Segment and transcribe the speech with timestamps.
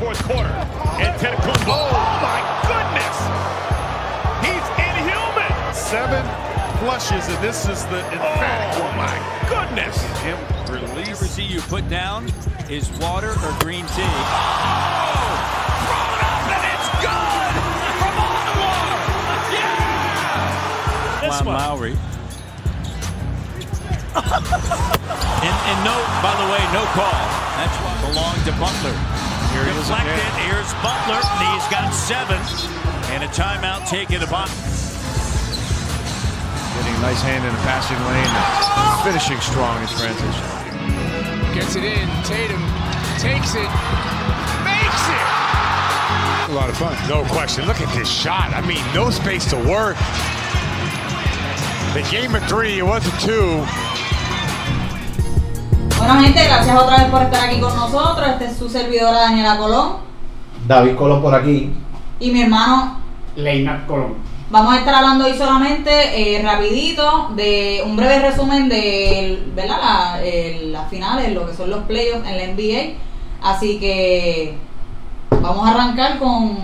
[0.00, 0.48] fourth quarter.
[0.96, 1.76] Antetokounmpo.
[1.76, 1.92] Oh
[2.24, 3.16] my goodness!
[4.40, 5.52] He's inhuman.
[5.76, 6.24] Seven
[6.80, 8.96] flushes, and this is the oh emphatic Oh one.
[8.96, 9.12] my
[9.44, 10.00] goodness!
[10.24, 10.38] Him
[10.72, 11.20] release.
[11.20, 12.32] Receiver you put down
[12.70, 14.08] is water or green tea.
[14.08, 15.36] Oh!
[15.84, 17.52] Thrown up and it's good
[18.00, 18.96] from on the water.
[19.52, 21.28] Yeah!
[21.28, 21.56] This one.
[21.60, 21.92] Lowry.
[24.16, 25.94] and, and no,
[26.24, 27.20] by the way, no call.
[27.60, 28.96] That's what belonged to Butler.
[29.64, 30.12] Here Deflected.
[30.14, 30.32] again.
[30.48, 31.20] Here's Butler.
[31.20, 32.40] and He's got seven.
[33.12, 34.46] And a timeout taken by.
[36.76, 38.24] Getting a nice hand in the passing lane.
[38.24, 40.46] and Finishing strong in transition.
[41.54, 42.06] Gets it in.
[42.24, 42.62] Tatum
[43.18, 43.68] takes it.
[44.64, 45.26] Makes it.
[46.48, 46.96] A lot of fun.
[47.08, 47.66] No question.
[47.66, 48.52] Look at this shot.
[48.54, 49.96] I mean, no space to work.
[51.92, 53.64] The game of three, it wasn't two.
[56.00, 58.28] Bueno, gente, gracias otra vez por estar aquí con nosotros.
[58.28, 59.92] Este es su servidora Daniela Colón
[60.66, 61.72] David Colón por aquí.
[62.18, 63.00] y mi hermano.
[63.36, 64.14] Leinat Colón.
[64.50, 69.76] Vamos a estar hablando hoy solamente, eh, rapidito, de un breve resumen de ¿verdad?
[69.80, 72.94] La, el- las finales, lo que son los playoffs en la NBA.
[73.42, 74.56] Así que
[75.40, 76.58] vamos a arrancar con,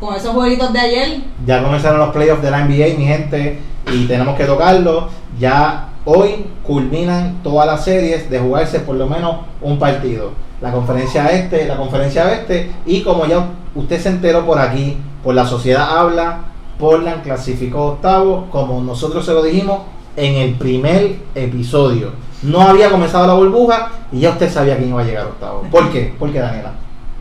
[0.00, 1.20] con esos jueguitos de ayer.
[1.46, 3.60] Ya comenzaron los playoffs de la NBA, mi gente,
[3.92, 5.10] y tenemos que tocarlo.
[5.38, 10.32] Ya hoy culminan todas las series de jugarse por lo menos un partido.
[10.60, 15.34] La conferencia este, la conferencia oeste, y como ya usted se enteró por aquí, por
[15.34, 16.40] la sociedad habla,
[16.78, 19.80] Portland clasificó octavo, como nosotros se lo dijimos
[20.16, 22.12] en el primer episodio.
[22.42, 25.62] No había comenzado la burbuja y ya usted sabía quién iba a llegar octavo.
[25.70, 26.14] ¿Por qué?
[26.18, 26.72] ¿Por qué, Daniela?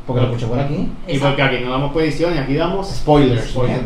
[0.07, 0.89] Porque lo escuché por aquí.
[1.07, 3.83] Y porque aquí no damos predicciones, aquí damos Spoilers, Spoilers.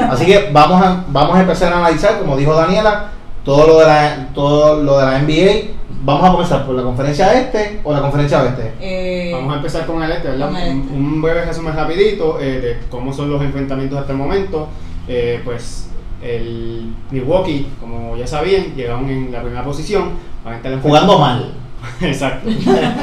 [0.10, 3.10] Así que vamos a, vamos a empezar a analizar, como dijo Daniela,
[3.44, 5.72] todo lo de la, todo lo de la NBA.
[6.04, 8.72] Vamos a comenzar por la conferencia este o la conferencia oeste.
[8.80, 10.46] Eh, Vamos a empezar con el este, ¿verdad?
[10.48, 10.92] Con el este.
[10.94, 14.68] Un, un breve resumen rapidito eh, de cómo son los enfrentamientos hasta el momento.
[15.06, 15.88] Eh, pues
[16.22, 20.10] el Milwaukee, como ya sabían, llegaron en la primera posición.
[20.44, 21.52] Van a estar enfrentando- Jugando mal.
[22.00, 22.48] Exacto.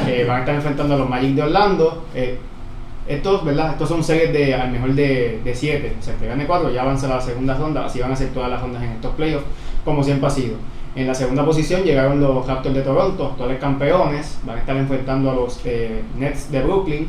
[0.06, 2.04] Eh, van a estar enfrentando a los Magic de Orlando.
[2.14, 2.38] Eh,
[3.08, 3.72] estos, ¿verdad?
[3.72, 5.96] Estos son series de al mejor de 7.
[5.98, 7.86] O sea, que gane 4 ya avanza a la segunda ronda.
[7.86, 9.46] Así van a ser todas las rondas en estos playoffs,
[9.84, 10.56] como siempre ha sido.
[10.96, 14.38] En la segunda posición llegaron los Raptors de Toronto, actuales campeones.
[14.44, 17.08] Van a estar enfrentando a los eh, Nets de Brooklyn.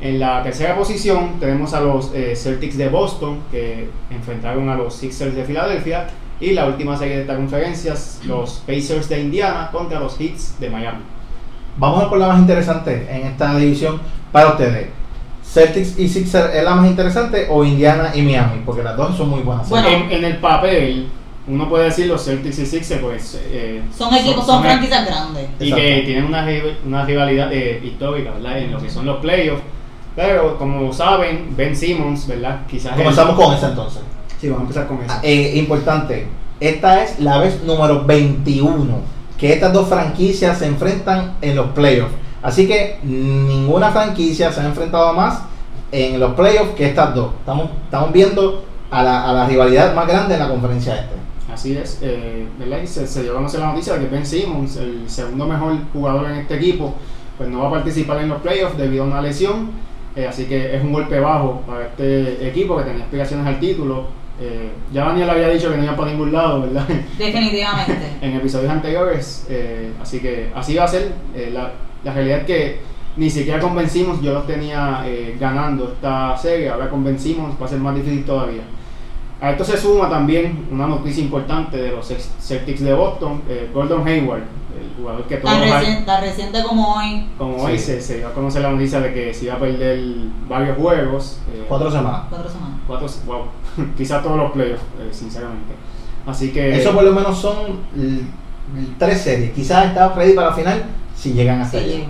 [0.00, 4.94] En la tercera posición tenemos a los eh, Celtics de Boston, que enfrentaron a los
[4.94, 6.08] Sixers de Filadelfia.
[6.40, 10.68] Y la última serie de estas conferencias, los Pacers de Indiana contra los Heats de
[10.68, 11.02] Miami.
[11.76, 14.00] Vamos a por la más interesante en esta división
[14.32, 14.88] para ustedes.
[15.44, 19.30] Celtics y Sixers es la más interesante o Indiana y Miami, porque las dos son
[19.30, 19.68] muy buenas.
[19.68, 19.86] Bueno.
[19.86, 21.08] en, en el papel,
[21.46, 23.40] uno puede decir los Celtics y Sixers, pues.
[23.46, 25.48] eh, son equipos, son, franquicias grandes.
[25.58, 25.76] Y Exacto.
[25.76, 26.46] que tienen una,
[26.86, 28.58] una rivalidad eh, histórica, ¿verdad?
[28.58, 29.62] En lo que son los playoffs.
[30.14, 32.60] Pero como saben, Ben Simmons, ¿verdad?
[32.68, 32.96] Quizás.
[32.96, 34.02] Comenzamos con esa entonces.
[34.40, 35.14] Sí, vamos a empezar con eso.
[35.16, 36.28] Ah, eh, importante,
[36.60, 39.00] esta es la vez número 21
[39.38, 42.12] que estas dos franquicias se enfrentan en los playoffs.
[42.42, 45.40] Así que ninguna franquicia se ha enfrentado más
[45.90, 47.32] en los playoffs que estas dos.
[47.40, 51.22] Estamos, estamos viendo a la, a la rivalidad más grande en la conferencia este.
[51.52, 52.80] Así es, eh, ¿verdad?
[52.82, 55.76] Y se, se dio a conocer la noticia de que Ben Simmons, el segundo mejor
[55.92, 56.94] jugador en este equipo,
[57.36, 59.70] pues no va a participar en los playoffs debido a una lesión.
[60.16, 64.06] Eh, así que es un golpe bajo para este equipo que tenía aspiraciones al título.
[64.40, 66.86] Eh, ya Daniel había dicho que no iba para ningún lado, ¿verdad?
[67.18, 67.98] Definitivamente.
[68.22, 69.46] en episodios anteriores.
[69.50, 71.12] eh, así que así va a ser.
[71.52, 72.80] La, la realidad es que
[73.16, 75.04] ni siquiera convencimos, yo los tenía
[75.38, 78.62] ganando esta serie, ahora convencimos, va a ser más difícil todavía.
[79.42, 82.06] A esto se suma también una noticia importante de los
[82.40, 86.94] Celtics de Boston, eh, Gordon Hayward, el jugador que todos Tan, reciente, tan reciente como
[86.94, 87.26] hoy.
[87.36, 89.98] como hoy se, se dio a conocer la noticia de que se iba a perder
[90.48, 91.38] varios juegos.
[91.52, 92.22] eh, Cuatro semanas.
[92.30, 92.76] Cuatro semanas.
[92.86, 93.46] cuatro- wow,
[93.96, 95.74] quizá todos los playoffs, eh, sinceramente.
[96.24, 96.76] Así que...
[96.80, 97.80] Eso por lo menos son
[98.96, 99.50] tres series.
[99.52, 100.84] Quizás está ready para la final
[101.16, 102.04] si llegan hasta Sí.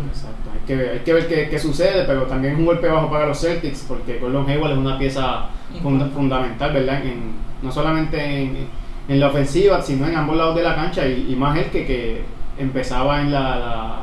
[0.67, 3.41] Que, hay que ver qué, qué sucede, pero también es un golpe bajo para los
[3.41, 5.47] Celtics, porque Gordon Hayward es una pieza
[5.82, 7.05] funda- fundamental, ¿verdad?
[7.05, 7.32] En,
[7.62, 8.67] no solamente en,
[9.09, 11.87] en la ofensiva, sino en ambos lados de la cancha, y, y más él que,
[11.87, 12.25] que
[12.59, 13.97] empezaba en la, la,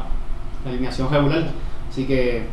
[0.66, 1.46] la alineación regular.
[1.90, 2.44] Así que.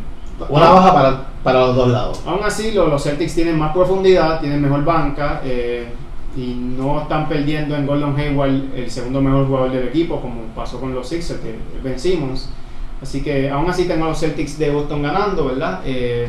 [0.48, 2.22] Una baja para, para los dos lados.
[2.26, 5.86] Aún así, lo- los Celtics tienen más profundidad, tienen mejor banca eh,
[6.36, 10.78] y no están perdiendo en Gordon Hayward el segundo mejor jugador del equipo, como pasó
[10.78, 12.50] con los Sixers, que es Ben Simmons.
[13.02, 15.80] Así que aún así tengo a los Celtics de Boston ganando, ¿verdad?
[15.84, 16.28] Eh,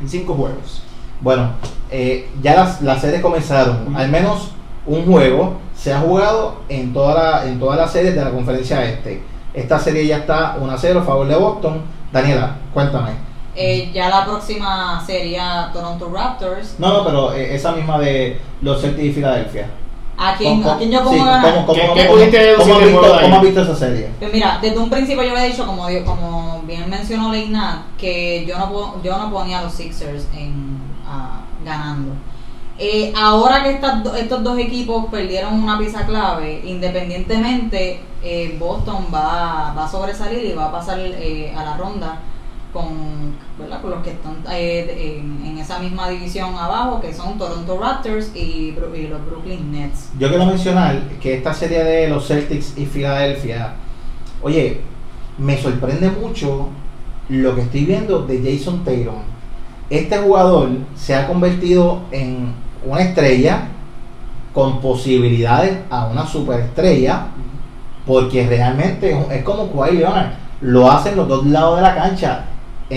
[0.00, 0.82] en cinco juegos.
[1.20, 1.50] Bueno,
[1.90, 3.94] eh, ya las, las series comenzaron.
[3.96, 4.50] Al menos
[4.86, 8.84] un juego se ha jugado en toda la, en todas las series de la conferencia
[8.84, 9.22] este.
[9.54, 11.82] Esta serie ya está 1 a 0 a favor de Boston.
[12.12, 13.12] Daniela, cuéntame,
[13.56, 16.74] Eh, ya la próxima sería Toronto Raptors.
[16.78, 19.68] No, no, pero eh, esa misma de los Celtics y Filadelfia.
[20.16, 21.42] ¿A quién, ¿Cómo- a quién yo sí, pongo a ganar?
[21.54, 24.10] ¿cómo- cómo- ¿Qué- cómo- qué cómo has visto- cómo has esa serie?
[24.18, 28.56] Pues mira, desde un principio yo había dicho, como, como bien mencionó Leinat, que yo
[28.58, 32.12] no, yo no ponía a los Sixers en, ah, ganando.
[32.78, 39.06] Eh, ahora que estas do- estos dos equipos perdieron una pieza clave, independientemente, eh, Boston
[39.14, 42.18] va, va a sobresalir y va a pasar eh, a la ronda
[42.74, 43.36] con,
[43.80, 48.72] con los que están eh, en, esa misma división abajo, que son Toronto Raptors y,
[48.72, 50.10] los Brooklyn Nets.
[50.18, 53.74] Yo quiero mencionar que esta serie de los Celtics y Filadelfia,
[54.42, 54.80] oye,
[55.38, 56.68] me sorprende mucho
[57.28, 59.22] lo que estoy viendo de Jason Tatum.
[59.88, 62.52] Este jugador se ha convertido en
[62.84, 63.68] una estrella
[64.52, 67.28] con posibilidades a una superestrella
[68.04, 70.32] porque realmente es- como Kawhi Leonard.
[70.60, 72.44] Lo hace en los dos lados de la cancha,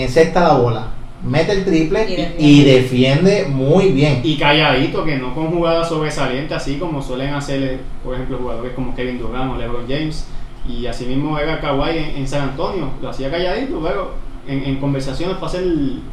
[0.04, 0.86] encesta la bola,
[1.22, 2.34] mete el triple Y defiende.
[2.38, 4.20] y defiende muy bien.
[4.22, 8.94] Y calladito, que no con jugadas sobresalientes, así como suelen hacer, por ejemplo, jugadores como
[8.94, 10.26] Kevin Durant o LeBron James.
[10.68, 14.12] Y así mismo era Kawhi en, en San Antonio, lo hacía calladito, pero
[14.46, 15.64] en, en conversaciones para ser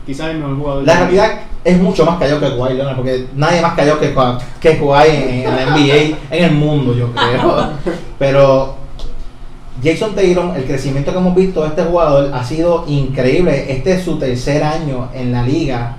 [0.05, 0.83] quizás el mejor jugador.
[0.85, 4.13] La realidad es mucho más callado que Kawhi Leonard, porque nadie más callado que,
[4.61, 7.69] que Kawhi en, en la NBA, en el mundo, yo creo.
[8.19, 8.75] Pero
[9.83, 13.71] Jason Tatum, el crecimiento que hemos visto de este jugador ha sido increíble.
[13.71, 15.97] Este es su tercer año en la liga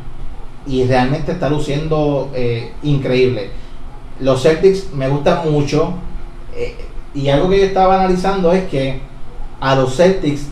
[0.67, 3.51] y realmente está luciendo eh, increíble.
[4.21, 5.93] Los Celtics me gustan mucho
[6.57, 6.75] eh,
[7.15, 9.01] y algo que yo estaba analizando es que
[9.61, 10.47] a los Celtics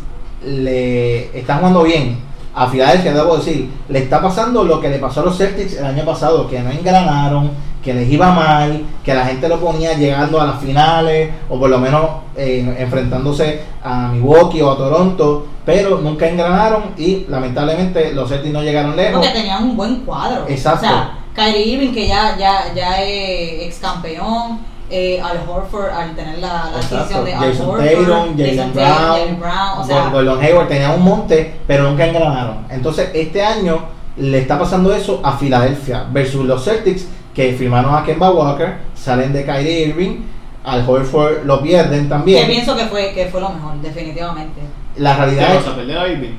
[0.44, 2.18] le están jugando bien.
[2.54, 5.86] A Filadelfia, debo decir, le está pasando lo que le pasó a los Celtics el
[5.86, 7.50] año pasado, que no engranaron,
[7.84, 11.68] que les iba mal, que la gente lo ponía llegando a las finales, o por
[11.68, 12.02] lo menos
[12.34, 18.62] eh, enfrentándose a Milwaukee o a Toronto, pero nunca engranaron y lamentablemente los Celtics no
[18.62, 19.20] llegaron lejos.
[19.20, 20.46] Porque tenían un buen cuadro.
[20.48, 20.86] Exacto.
[20.86, 24.72] O sea, Kyrie Irving, que ya, ya, ya es ex campeón.
[24.90, 27.84] Eh, Al Horford, al tener la, la adquisición de Al Jason Horford.
[27.84, 32.66] Tatum, Jason Brown, Brown, o sea, Gordon Hayward tenían un monte, pero nunca engranaron.
[32.68, 33.78] Entonces, este año
[34.16, 39.32] le está pasando eso a Filadelfia versus los Celtics que firmaron a Kemba Walker, salen
[39.32, 40.20] de Kyrie Irving,
[40.64, 42.46] al Horford lo pierden que también.
[42.46, 44.60] pienso que fue, que fue lo mejor, definitivamente.
[44.96, 46.34] La realidad ¿Qué es a Irving?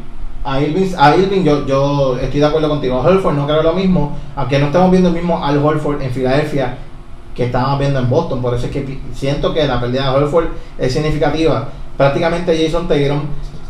[0.45, 2.95] a Irving, a Irving yo, yo estoy de acuerdo contigo.
[2.95, 6.11] A Horford no creo lo mismo, aunque no estamos viendo el mismo Al Horford en
[6.11, 6.77] Filadelfia
[7.35, 8.41] que estábamos viendo en Boston.
[8.41, 10.47] Por eso es que siento que la pérdida de Horford
[10.77, 11.69] es significativa.
[11.97, 13.21] Prácticamente Jason Tatum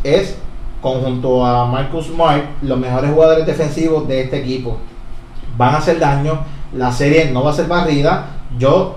[0.04, 0.36] es,
[0.80, 4.76] conjunto a Marcus Smart, los mejores jugadores defensivos de este equipo.
[5.56, 6.38] Van a hacer daño.
[6.76, 8.26] La serie no va a ser barrida.
[8.58, 8.96] Yo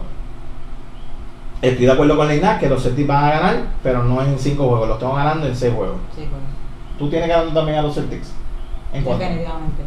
[1.61, 4.67] estoy de acuerdo con Leina que los Celtics van a ganar, pero no en 5
[4.67, 4.87] juegos.
[4.87, 5.97] Los estamos ganando en 6 juegos.
[6.15, 6.23] Sí,
[6.97, 8.31] ¿Tú tienes ganando también a los Celtics?
[8.93, 9.23] ¿En cuánto?
[9.23, 9.83] definitivamente.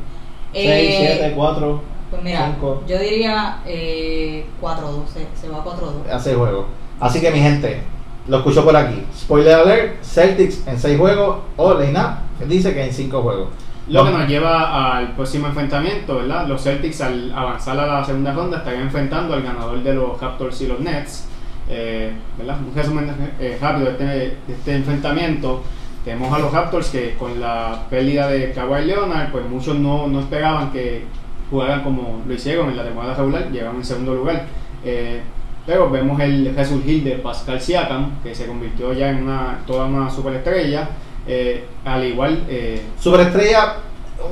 [0.53, 2.83] 6, Eh, 7, 4, Pues mira, cinco.
[2.87, 6.11] yo diría eh, 4-2, se, se va a 4-2.
[6.13, 6.67] a 6 juegos.
[7.01, 7.83] Así que mi gente,
[8.29, 9.03] lo escucho por aquí.
[9.17, 13.49] Spoiler alert, Celtics en 6 juegos o Leina dice que en 5 juegos.
[13.89, 14.19] Lo que No.
[14.19, 16.47] nos lleva al próximo enfrentamiento, ¿verdad?
[16.47, 20.61] Los Celtics al avanzar a la segunda ronda estarían enfrentando al ganador de los Raptors
[20.61, 21.27] y los Nets.
[21.69, 22.59] Eh, ¿verdad?
[22.61, 25.63] Un resumen eh, rápido de este, de este enfrentamiento.
[26.05, 30.21] Tenemos a los Raptors que con la pérdida de Kawhi Leonard, pues muchos no, no
[30.21, 31.05] esperaban que
[31.51, 34.47] jugaran como lo hicieron en la temporada regular, llegaron en segundo lugar.
[34.85, 35.21] Eh,
[35.65, 40.11] pero vemos el resurgir de Pascal Siakam, que se convirtió ya en una, toda una
[40.11, 40.89] superestrella.
[41.27, 43.75] Eh, al igual, eh, Superestrella,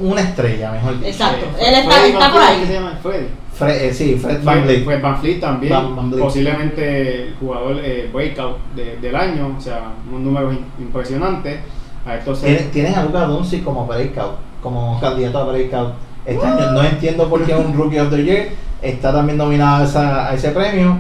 [0.01, 1.07] una estrella, mejor dicho.
[1.09, 1.47] Exacto.
[1.59, 2.61] eh, Él está- Freddy está por ahí.
[2.61, 2.99] ¿qué se llama?
[3.03, 3.27] Freddy.
[3.55, 4.85] Fred, eh, sí, Fred Fred Van Vliet.
[4.85, 6.25] Fred Van Fleet también, Van- Van Vliet.
[6.25, 11.59] posiblemente el jugador eh, breakout de- del año, o sea, unos números in- impresionantes.
[12.07, 15.93] A estos Tienen, tienen a Luka Doncic como breakout, como candidato a breakout.
[16.25, 18.49] Este año no entiendo por qué un Rookie of the Year
[18.81, 20.97] está también nominado a, esa- a ese premio.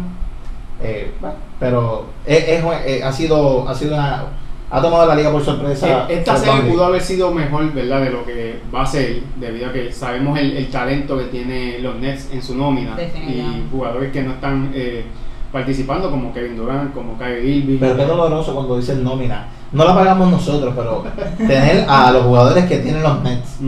[0.82, 2.44] Eh, bueno, pero es,
[2.86, 4.24] es- ha sido ha sido una
[4.70, 6.06] ha tomado la liga por sorpresa.
[6.08, 8.02] Eh, Esta serie pudo haber sido mejor, ¿verdad?
[8.02, 11.78] De lo que va a ser, debido a que sabemos el, el talento que tiene
[11.80, 12.96] los Nets en su nómina
[13.28, 15.04] y jugadores que no están eh,
[15.52, 17.78] participando, como Kevin Durant, como Kyrie Irving.
[17.80, 19.48] Pero qué doloroso cuando dicen nómina.
[19.72, 21.04] No la pagamos nosotros, pero
[21.36, 23.58] tener a los jugadores que tienen los Nets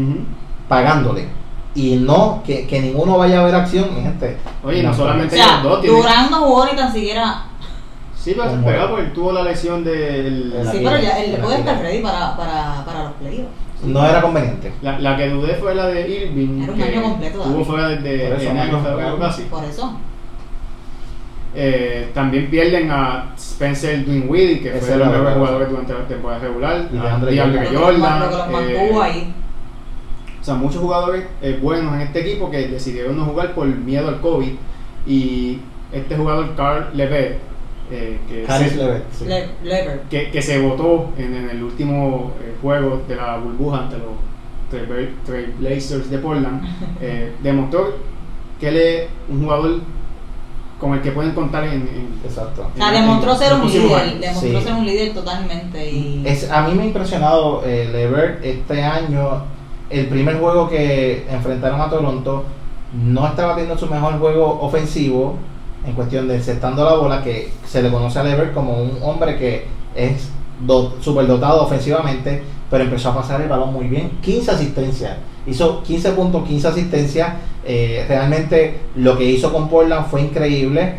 [0.69, 1.27] pagándole
[1.75, 4.37] y no que, que ninguno vaya a ver acción, gente.
[4.63, 7.45] Oye, no solamente O sea, ellos dos Durán no jugó ni tan siquiera.
[8.23, 10.55] Sí, pero se esperaba porque él tuvo la lesión del.
[10.71, 13.49] Sí, pero ya él puede estar ready para, para, para los playoffs.
[13.83, 14.73] No era conveniente.
[14.81, 16.63] La, la que dudé fue la de Irving.
[16.63, 19.43] Era un que año completo, Estuvo fuera desde eso, enero, febrero casi.
[19.43, 19.99] Por eso.
[21.55, 25.71] Eh, también pierden a Spencer Dinwiddie, que Ese fue el mejor jugador cosa.
[25.71, 26.89] durante la temporada regular.
[26.93, 28.23] Y a DeAndre Jordan.
[28.49, 29.35] Que que eh, ahí.
[30.41, 34.09] O sea, muchos jugadores eh, buenos en este equipo que decidieron no jugar por miedo
[34.09, 34.53] al COVID.
[35.09, 35.59] Y
[35.93, 37.41] este jugador, Carl Levet,
[37.95, 39.25] eh, que, se, Levet, sí.
[39.27, 40.01] Le- Lever.
[40.11, 44.07] que, que se votó en, en el último eh, juego de la burbuja ante los
[44.71, 46.63] Trail- Trailblazers de Portland,
[47.01, 47.95] eh, demostró
[48.59, 49.81] que él es un jugador
[50.81, 52.67] con el que pueden contar en, en- Exacto.
[52.75, 54.65] O sea, demostró en ser un líder, demostró Sí.
[54.65, 59.45] ser un líder totalmente y Es, a mí me ha impresionado eh, Levert este año.
[59.91, 62.45] El primer juego que enfrentaron a Toronto
[62.95, 65.37] no estaba teniendo su mejor juego ofensivo
[65.87, 69.37] en cuestión de encestando la bola, que se le conoce a Levert como un hombre
[69.37, 70.29] que es
[70.61, 74.19] do, superdotado ofensivamente, pero empezó a pasar el balón muy bien.
[74.23, 77.29] 15 asistencias, hizo 15 puntos, 15 asistencias.
[77.65, 80.97] eh, realmente lo que hizo con Portland fue increíble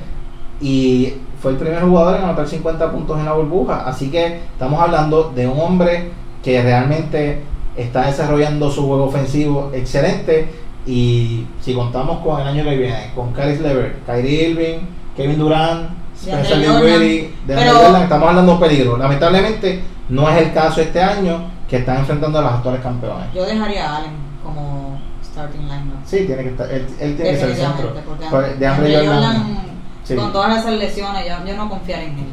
[0.61, 3.83] y fue el primer jugador en anotar 50 puntos en la burbuja.
[3.85, 6.11] Así que estamos hablando de un hombre
[6.41, 7.41] que realmente
[7.75, 10.47] está desarrollando su juego ofensivo excelente.
[10.85, 14.79] Y si contamos con el año que viene, con Caris Levert, Kyrie Irving,
[15.15, 16.59] Kevin Durant, Spencer.
[16.59, 18.97] Dinwiddie, Jordan, estamos hablando de peligro.
[18.97, 23.33] Lamentablemente no es el caso este año que están enfrentando a los actuales campeones.
[23.33, 24.11] yo dejaría a Allen
[24.43, 26.05] como starting lineup.
[26.05, 27.93] Sí, tiene que estar, él, él tiene que ser el centro.
[28.29, 29.57] Pues, de Andre Jordan, Jordan,
[30.03, 30.15] sí.
[30.15, 32.25] con todas esas lesiones, yo, yo no confiaría en él.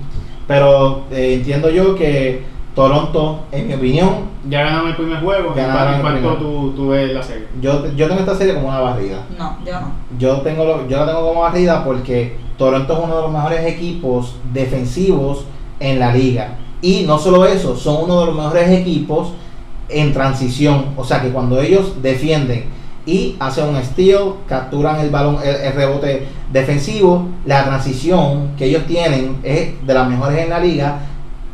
[0.47, 5.53] Pero eh, entiendo yo que Toronto, en mi opinión, Ya ganaron el primer juego.
[5.55, 6.37] Ganaron ¿En el primero.
[6.37, 7.47] tú, tú ves la serie?
[7.61, 9.25] yo, yo tengo esta serie como una barrida.
[9.37, 9.93] No, yo no.
[10.19, 13.67] Yo tengo lo- yo la tengo como barrida porque Toronto es uno de los mejores
[13.67, 15.45] equipos defensivos
[15.81, 16.55] en la liga.
[16.81, 19.33] Y no solo eso, son uno de los mejores equipos
[19.89, 20.87] en transición.
[20.97, 22.67] O sea que cuando ellos defienden
[23.05, 28.85] y hacen un steal, capturan el balón, el, el rebote defensivo, la transición que ellos
[28.87, 31.01] tienen es de las mejores en la liga.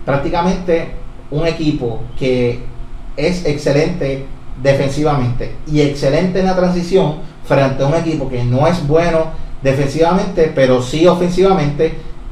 [0.05, 0.93] Prácticamente
[1.31, 2.61] un equipo que
[3.17, 4.25] es excelente
[4.63, 9.27] defensivamente y excelente en la transición frente a un equipo que no es bueno
[9.63, 11.87] defensivamente, pero sí ofensivamente,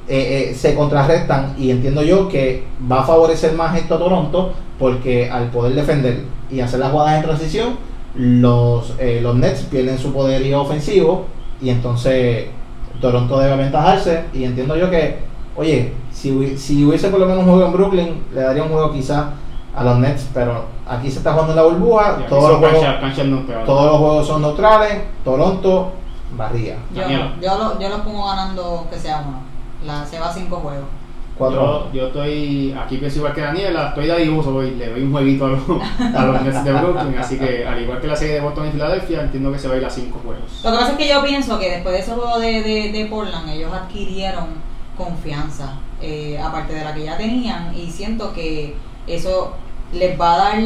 [0.07, 4.53] eh, eh, se contrarrestan y entiendo yo que va a favorecer más esto a Toronto
[4.79, 7.77] porque al poder defender y hacer las jugadas en transición,
[8.15, 11.27] los, eh, los Nets pierden su poderío ofensivo
[11.61, 12.47] y entonces
[13.01, 15.17] Toronto debe aventajarse y entiendo yo que,
[15.57, 18.93] oye, si, si hubiese por lo menos un juego en Brooklyn, le daría un juego
[18.93, 19.27] quizás
[19.75, 22.87] a los Nets, pero aquí se está jugando en la burbuja, todos los juegos
[23.67, 25.93] todos los juegos son neutrales, Toronto,
[26.37, 26.77] barría.
[26.95, 27.03] Yo,
[27.41, 29.39] yo, lo, yo los pongo ganando que sea uno.
[29.85, 30.87] La, se va a cinco juegos.
[31.37, 31.91] Cuatro.
[31.93, 35.11] Yo, yo estoy aquí pienso igual que Daniela, estoy de dibujo hoy, le doy un
[35.11, 35.61] jueguito a los,
[36.15, 38.71] a los Nets de Brooklyn, así que al igual que la serie de Boston y
[38.71, 40.61] Filadelfia, entiendo que se va a ir a cinco juegos.
[40.63, 43.07] Lo que pasa es que yo pienso que después de ese juego de, de, de
[43.07, 44.47] Portland, ellos adquirieron
[44.97, 48.75] confianza, eh, aparte de la que ya tenían, y siento que
[49.07, 49.55] eso
[49.93, 50.63] les va a dar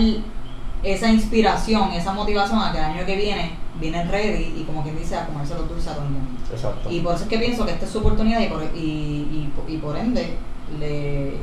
[0.82, 4.98] esa inspiración, esa motivación a que el año que viene vienen ready y como quien
[4.98, 6.30] dice a comerse los dulces a todo el mundo.
[6.52, 6.90] Exacto.
[6.90, 9.52] Y por eso es que pienso que esta es su oportunidad y por, y, y,
[9.68, 10.36] y por ende,
[10.78, 11.34] le,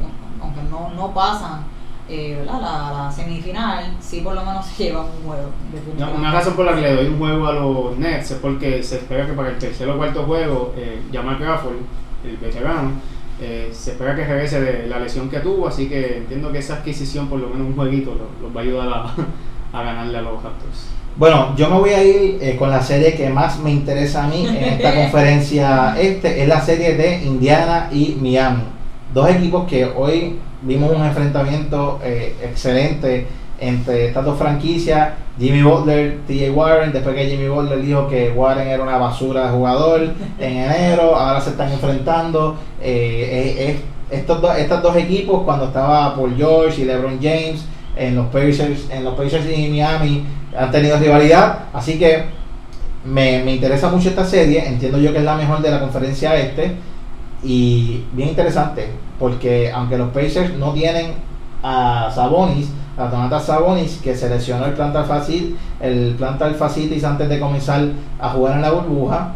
[0.41, 1.65] aunque no, no pasan
[2.07, 2.43] eh.
[2.45, 5.49] La, la semifinal, sí por lo menos se llevan un juego.
[5.49, 6.19] Una, definitivamente.
[6.19, 8.97] una razón por la que le doy un juego a los Nets es porque se
[8.97, 11.77] espera que para el tercer o cuarto juego, eh, Jamal Crawford,
[12.29, 12.91] el veterano,
[13.41, 16.75] eh, se espera que regrese de la lesión que tuvo, así que entiendo que esa
[16.75, 19.13] adquisición, por lo menos un jueguito, los, va a ayudar a,
[19.79, 20.95] a ganarle a los Raptors.
[21.17, 24.27] Bueno, yo me voy a ir eh, con la serie que más me interesa a
[24.27, 28.63] mí en esta conferencia este, es la serie de Indiana y Miami.
[29.13, 33.27] Dos equipos que hoy vimos un enfrentamiento eh, excelente
[33.59, 35.09] entre estas dos franquicias,
[35.39, 39.49] Jimmy Butler, TJ Warren, después que Jimmy Butler dijo que Warren era una basura de
[39.57, 40.01] jugador
[40.39, 42.55] en enero, ahora se están enfrentando.
[42.81, 47.65] eh, eh, es- estos dos, estos dos equipos, cuando estaba Paul George y LeBron James
[47.95, 50.23] en los Pacers, en los Pacers y Miami,
[50.55, 52.23] han tenido rivalidad, así que
[53.03, 56.35] me, me interesa mucho esta serie, entiendo yo que es la mejor de la conferencia
[56.35, 56.75] este
[57.43, 58.87] y bien interesante,
[59.19, 61.13] porque aunque los Pacers no tienen
[61.63, 67.27] a Sabonis, a Donatas Sabonis, que se lesionó el plantar facil, el plantar fascitis antes
[67.29, 67.83] de comenzar
[68.19, 69.33] a jugar en la burbuja,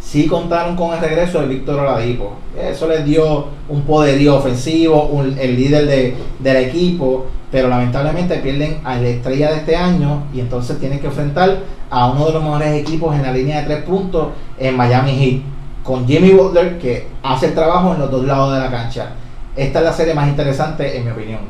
[0.00, 2.34] sí contaron con el regreso de Víctor Oladipo.
[2.56, 8.96] Eso les dio un poderío ofensivo, el líder de- del equipo, pero lamentablemente pierden a
[8.96, 11.58] la estrella de este año y entonces tienen que enfrentar
[11.90, 15.42] a uno de los mejores equipos en la línea de tres puntos en Miami Heat,
[15.82, 19.10] con Jimmy Butler que hace el trabajo en los dos lados de la cancha.
[19.56, 21.40] Esta es la serie más interesante en mi opinión.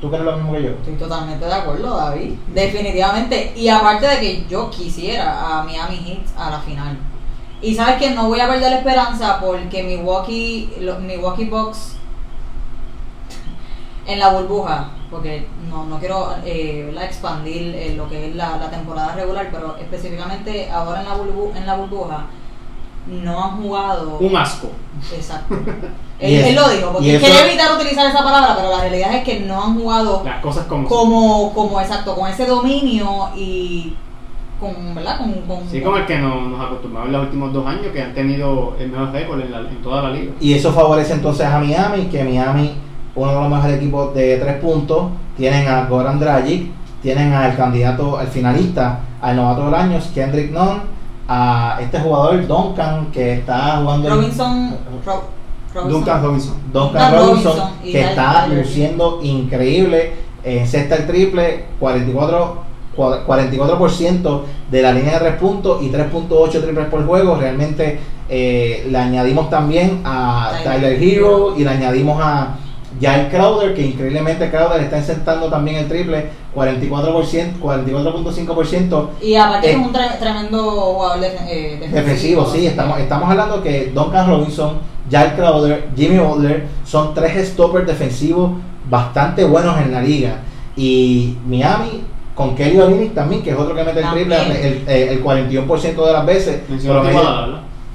[0.00, 0.70] ¿Tú crees lo mismo que yo?
[0.70, 2.34] Estoy totalmente de acuerdo, David.
[2.54, 3.52] Definitivamente.
[3.56, 6.96] Y aparte de que yo quisiera a Miami Heat a la final.
[7.60, 11.96] Y sabes que no voy a perder la esperanza porque Milwaukee, los Milwaukee Bucks
[14.06, 18.70] En la burbuja, porque no, no quiero eh, expandir eh, lo que es la, la
[18.70, 22.26] temporada regular, pero específicamente ahora en la, burbu- en la burbuja
[23.08, 24.18] no han jugado.
[24.18, 24.68] Un asco.
[25.14, 25.54] Exacto.
[26.18, 29.22] Él, él lo dijo, porque eso- quería evitar utilizar esa palabra, pero la realidad es
[29.24, 30.88] que no han jugado Las cosas como.
[30.88, 33.94] como, como exacto, con ese dominio y
[34.58, 35.18] con, ¿verdad?
[35.18, 38.02] Con, con- Sí, como el que nos, nos acostumbramos en los últimos dos años, que
[38.02, 40.32] han tenido el mejor récord en, la- en toda la liga.
[40.40, 42.72] Y eso favorece entonces a Miami, que Miami,
[43.14, 48.18] uno de los mejores equipos de tres puntos, tienen a Goran Dragic, tienen al candidato,
[48.18, 50.80] al finalista, al novato del año, Kendrick Nunn,
[51.28, 54.08] a este jugador Duncan, que está jugando...
[54.08, 55.24] en- Robinson, Ro-
[55.74, 55.90] Robinson.
[55.92, 56.54] Duncan Robinson.
[56.72, 62.56] Duncan Robinson, Robinson que está luciendo increíble, en cesta el triple, 44,
[62.96, 67.36] cua- 44% de la línea de 3 puntos y 3.8 triples por juego.
[67.36, 72.56] Realmente eh, le añadimos también a Tyler Tyler Hero y le añadimos a
[73.00, 79.08] Jair Crowder, que increíblemente Crowder está insertando también el triple, 44%, 44.5%.
[79.22, 81.96] Y aparte es un tre- tremendo jugador eh, defensivo.
[81.96, 84.78] Defensivo, sí, estamos, estamos hablando que Duncan Robinson,
[85.08, 88.52] Jack Crowder, Jimmy Butler son tres stoppers defensivos
[88.88, 90.36] bastante buenos en la liga.
[90.76, 92.04] Y Miami
[92.34, 96.06] con Kelly Olynyk también, que es otro que mete el triple el, el, el 41%
[96.06, 96.60] de las veces.
[96.68, 97.02] Mencionó.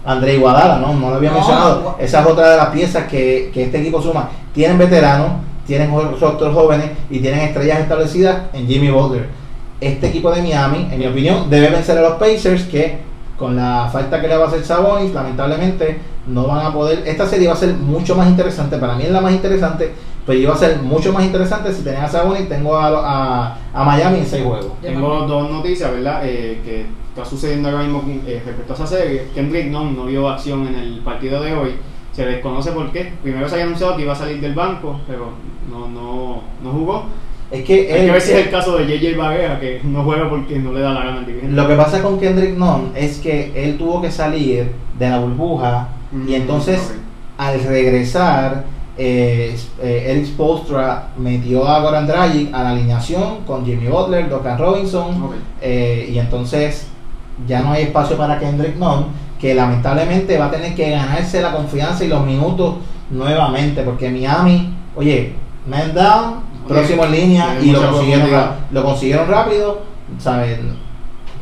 [0.05, 1.95] André Iguadala, no, no lo había No, mencionado.
[2.00, 4.29] Esa es otra de las piezas que, que este equipo suma.
[4.53, 5.31] Tienen veteranos,
[5.65, 9.29] tienen otros jóvenes y tienen estrellas establecidas en Jimmy Butler.
[9.79, 13.00] Este equipo de Miami, en mi opinión, debe vencer a los Pacers que
[13.38, 17.03] con la falta que le va a hacer Sabonis, lamentablemente no van a poder.
[17.05, 18.77] Esta serie va a ser mucho más interesante.
[18.77, 19.91] Para mí es la más interesante,
[20.25, 22.48] pero iba a ser mucho más interesante si tenía a Sabonis.
[22.48, 24.72] Tengo a, a, a Miami en seis juegos.
[24.81, 26.22] Tengo dos noticias, ¿verdad?
[26.24, 29.27] Eh, que está sucediendo ahora mismo eh, respecto a esa serie.
[29.36, 31.75] Kendrick Nunn no vio acción en el partido de hoy.
[32.12, 33.13] Se desconoce por qué.
[33.22, 35.29] Primero se había anunciado que iba a salir del banco, pero
[35.70, 37.03] no, no, no jugó.
[37.51, 40.04] Es que Hay él- que ver si es el caso de JJ Barea, que no
[40.04, 41.56] juega porque no le da la gana al dirigente.
[41.56, 45.89] Lo que pasa con Kendrick Nunn es que él tuvo que salir de la burbuja
[46.12, 47.02] Mm, y entonces ok.
[47.39, 48.65] al regresar
[48.97, 54.58] eh, eh, Eric Spoelstra metió a Goran Dragic a la alineación con Jimmy Butler, Duncan
[54.60, 56.88] Robinson eh, y entonces
[57.48, 59.08] ya no hay espacio para Kendrick Nunn
[59.39, 62.76] que lamentablemente va a tener que ganarse la confianza y los minutos
[63.10, 65.36] nuevamente porque Miami, oye,
[65.67, 68.30] man down, Oye, próximo en línea y lo consiguieron,
[68.72, 69.82] lo consiguieron rápido,
[70.17, 70.78] ¿saben?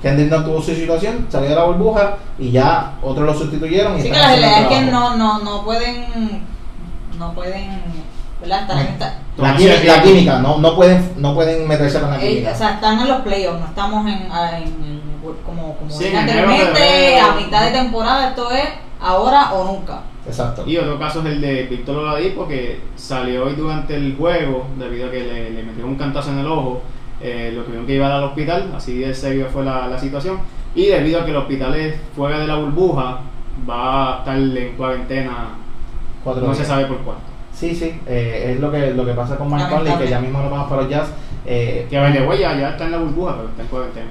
[0.02, 4.00] Kendrick Nunn tuvo su situación, salió de la burbuja y ya otros lo sustituyeron.
[4.00, 6.06] Y Sí, que la realidad es que no, no, no pueden,
[7.20, 7.82] no pueden,
[8.42, 8.62] ¿verdad?
[8.62, 12.18] Estar en esta, La, química, la química, no, no, pueden, no pueden meterse con la
[12.20, 12.52] eh, química.
[12.52, 14.91] o sea, están en los playoffs, no estamos en, a- en- en-
[15.46, 18.63] como, como Sí, anteriormente, a mitad de temporada, esto es
[19.00, 20.02] ahora o nunca.
[20.26, 20.63] Exacto.
[20.67, 25.08] Y otro caso es el de Víctor Oladipo, que salió hoy durante el juego, debido
[25.08, 26.82] a que le, le metió un cantazo en el ojo,
[27.20, 30.39] eh, lo tuvieron que llevar al hospital, así de serio fue la, la situación.
[30.76, 33.20] Y debido a que el hospital es fuera de la burbuja,
[33.70, 35.50] va a estar en cuarentena,
[36.24, 36.60] Cuatro no días.
[36.60, 37.24] se sabe por cuánto.
[37.54, 40.41] Sí, sí, eh, es lo que, lo que pasa con Mike Conley, que ya mismo
[40.41, 41.10] lo vamos para los Jazz.
[41.46, 44.08] Eh, Que güey, ya, ya está en la burbuja, pero está en cuarentena.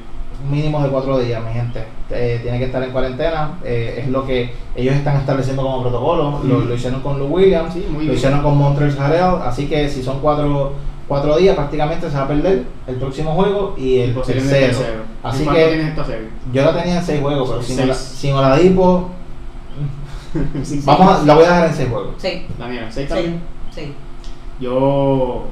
[0.48, 1.84] Mínimo de cuatro días, mi gente.
[2.10, 3.58] Eh, tiene que estar en cuarentena.
[3.64, 6.40] eh, es lo que ellos están estableciendo como protocolo.
[6.44, 6.68] Lo, Mm.
[6.68, 8.14] lo hicieron con Lou Williams, Sí, muy lo bien.
[8.14, 9.42] hicieron con Montrezl Harrell.
[9.44, 10.72] Así que si son cuatro,
[11.08, 14.40] cuatro días, prácticamente se va a perder el próximo juego y el tercero.
[14.48, 15.02] tercero.
[15.22, 16.28] Así ¿En cuánto que tienes esta serie?
[16.52, 17.84] yo la tenía en seis juegos, pero sin, Seis.
[17.88, 19.10] Ola- sin Oladipo,
[20.62, 22.10] Sí, vamos a- la voy a dejar en seis juegos.
[22.18, 23.40] Sí, Daniela, ¿seis sí, también?
[23.74, 23.92] sí.
[24.60, 25.44] Yo,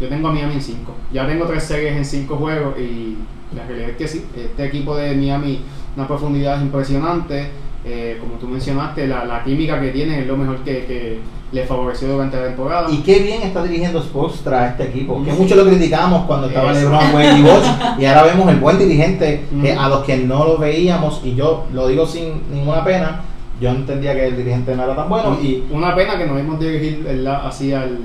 [0.00, 0.92] yo tengo a Miami en 5.
[1.12, 3.18] Ya tengo tres series en 5 juegos y
[3.56, 4.24] la realidad es que sí.
[4.36, 5.60] Este equipo de Miami,
[5.96, 7.48] una profundidad impresionante.
[7.84, 11.18] Eh, como tú mencionaste, la, la química que tiene es lo mejor que, que
[11.50, 12.88] le favoreció durante la temporada.
[12.90, 15.22] Y qué bien está dirigiendo Spoelstra a este equipo.
[15.24, 16.82] Que mucho lo criticamos cuando estaba Eso.
[16.82, 17.66] LeBron, Wade y Bosh.
[17.98, 19.80] Y ahora vemos el buen dirigente que Ujú.
[19.80, 23.22] a los que no lo veíamos, y yo lo digo sin ninguna pena,
[23.60, 25.36] yo entendía que el dirigente no era tan bueno.
[25.42, 27.46] Y Una pena que no vimos dirigir ¿verdad?
[27.46, 27.98] así al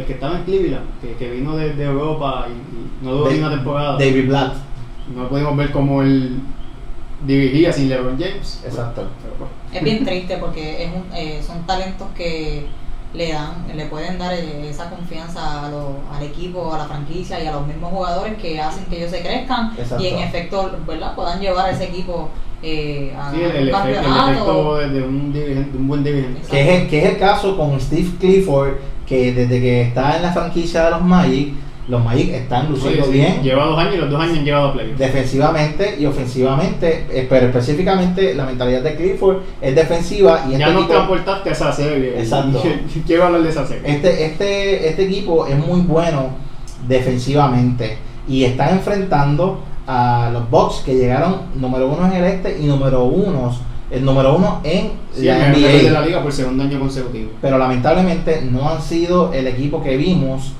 [0.00, 3.30] el que estaba en Cleveland, que, que vino de, de Europa y, y no duró
[3.30, 3.92] ni una temporada.
[3.98, 4.54] David Blatt.
[5.14, 6.40] No pudimos ver cómo él
[7.26, 8.62] dirigía sin LeBron James.
[8.64, 9.08] Exacto.
[9.22, 12.66] Pero, pues, Es bien triste porque es un, eh, son talentos que
[13.12, 17.42] le dan, le pueden dar eh, esa confianza a lo- al equipo, a la franquicia
[17.42, 20.04] y a los mismos jugadores que hacen que ellos se crezcan Exacto.
[20.04, 21.14] y en efecto, ¿verdad?
[21.16, 22.28] Puedan llevar a ese equipo
[22.62, 24.30] eh, a Sí, el, un el efecto, el campeonato.
[24.80, 26.40] efecto de, un dirigente, de un buen dirigente.
[26.48, 28.74] Que es, el, que es el caso con Steve Clifford,
[29.10, 31.52] que desde que está en la franquicia de los Magic,
[31.88, 33.18] los Magic están luciendo Sí, sí.
[33.18, 34.98] bien Lleva dos años y los dos años han llevado a playoffs.
[34.98, 40.68] defensivamente y ofensivamente, eh, pero específicamente la mentalidad de Clifford es defensiva y este Ya
[40.72, 42.18] equipo- transportaste a esa serie.
[42.20, 42.62] Exacto.
[43.06, 43.82] Quiero hablar de esa serie.
[43.90, 46.28] este, este, este equipo es muy bueno
[46.86, 47.96] defensivamente
[48.28, 53.04] y está enfrentando a los Bucks que llegaron número uno en el este y número
[53.04, 53.52] uno,
[53.90, 56.06] el número uno en Sí, la el mejor de la NBA.
[56.06, 57.30] liga por segundo año consecutivo.
[57.40, 60.52] Pero lamentablemente no han sido el equipo que vimos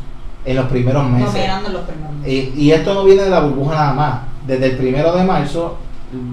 [0.45, 1.35] en los primeros meses.
[1.37, 2.55] En los primeros meses.
[2.57, 4.21] Y, y esto no viene de la burbuja nada más.
[4.47, 5.77] Desde el primero de marzo,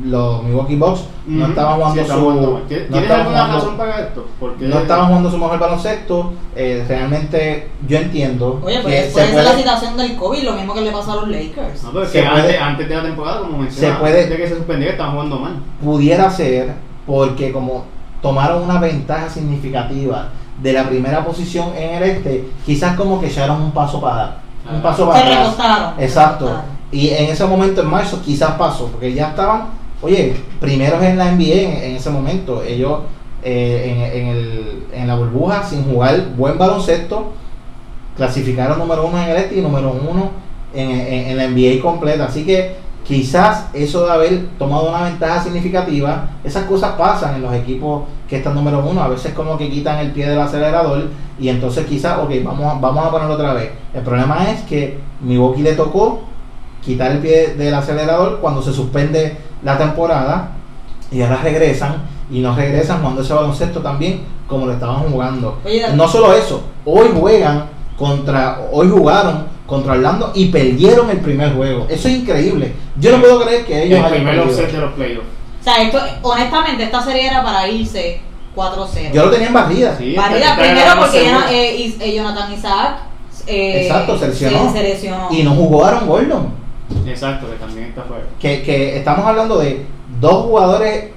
[0.05, 2.19] los Milwaukee Bucks no estaban jugando Sí, su.
[2.19, 2.63] jugando mal.
[2.67, 4.27] ¿Tienes no ¿tienes estaban alguna jugando- razón para esto?
[4.39, 6.33] Porque no estaban jugando su mejor baloncesto.
[6.55, 10.53] Eh, realmente yo entiendo Oye, que pues se puede ser la situación del COVID, lo
[10.53, 11.83] mismo que le pasó a los Lakers.
[11.83, 14.23] No, pero es Se que puede- antes, antes de la temporada, como mencionaba, se puede-
[14.23, 15.53] antes de que se suspendiera, estaban jugando mal.
[15.83, 16.73] pudiera ser
[17.05, 17.85] porque como
[18.21, 20.29] tomaron una ventaja significativa
[20.61, 24.39] de la primera posición en el este, quizás como que echaron un paso para dar.
[24.71, 24.81] Un Ah.
[24.83, 25.39] paso para Se atrás.
[25.45, 25.93] recostaron.
[25.99, 26.45] Exacto.
[26.45, 26.76] recostaron.
[26.91, 29.65] Y en ese momento en marzo quizás pasó, porque ya estaban,
[30.01, 32.63] oye, primeros en la NBA en, ese momento.
[32.63, 32.99] Ellos
[33.43, 37.33] eh, en, en el- en la burbuja, sin jugar buen baloncesto,
[38.15, 40.31] clasificaron número uno en el este y número uno
[40.73, 42.25] en, la NBA completa.
[42.25, 47.53] Así que quizás eso de haber tomado una ventaja significativa, esas cosas pasan en los
[47.53, 49.01] equipos que están número uno.
[49.01, 51.05] A veces como que quitan el pie del acelerador
[51.39, 53.71] y entonces quizás, ok, vamos, vamos a ponerlo otra vez.
[53.93, 56.21] El problema es que Milwaukee le tocó
[56.87, 60.51] quitar el pie del acelerador cuando se suspende la temporada
[61.11, 61.97] y ahora regresan
[62.31, 65.59] y no regresan jugando ese baloncesto también como lo estaban jugando.
[65.65, 67.65] Oye, no solo eso, hoy juegan
[67.97, 71.87] contra, hoy jugaron contra Orlando y perdieron el primer juego.
[71.89, 72.73] Eso es increíble.
[72.97, 75.27] Yo no puedo creer que ellos el hayan primer offset de los playoffs.
[75.59, 78.21] O sea, esto, honestamente, esta serie era para irse
[78.55, 79.11] 4-0.
[79.11, 79.97] Yo lo tenía en barrida.
[79.97, 82.99] Sí, Barrida primero porque eh, eh, Jonathan Isaac
[83.45, 84.71] eh, Exacto, se lesionó.
[84.71, 85.27] se lesionó.
[85.31, 86.66] Y no jugó Aaron Gordon.
[87.07, 88.23] Exacto, que también está fuera.
[88.39, 89.85] que, que estamos hablando de
[90.19, 91.11] dos jugadores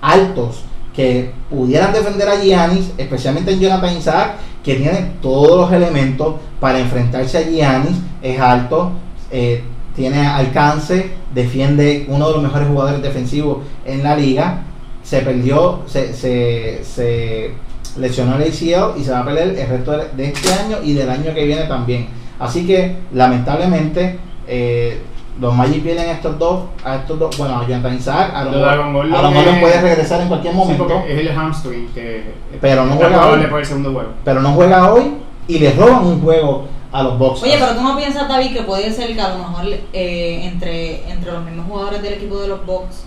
[0.00, 6.36] altos que pudieran defender a Giannis, especialmente en Jonathan Isaac, que tiene todos los elementos
[6.60, 8.92] para enfrentarse a Giannis, es alto,
[9.30, 9.62] eh,
[9.96, 14.62] tiene alcance, defiende uno de los mejores jugadores defensivos en la liga,
[15.02, 17.52] se perdió, se, se, se
[17.96, 21.10] lesionó el ACL y se va a perder el resto de este año y del
[21.10, 22.08] año que viene también.
[22.38, 25.02] Así que lamentablemente eh,
[25.40, 28.92] los Magic pierden a estos dos, a estos dos, bueno, a Jonathan Isaac, a Aaron
[28.92, 32.34] mejor Gordon a lo mejor es- puede regresar en cualquier momento, es el hamstring que
[32.60, 33.40] Pero no juega hoy.
[33.44, 34.10] para el segundo juego.
[34.24, 35.14] pero no juega hoy
[35.48, 37.42] y le roban un juego a los Bucks.
[37.42, 41.10] Oye, pero tú no piensas, David, que puede ser que a lo mejor eh, entre,
[41.10, 43.04] entre los mismos jugadores del equipo de los Bucks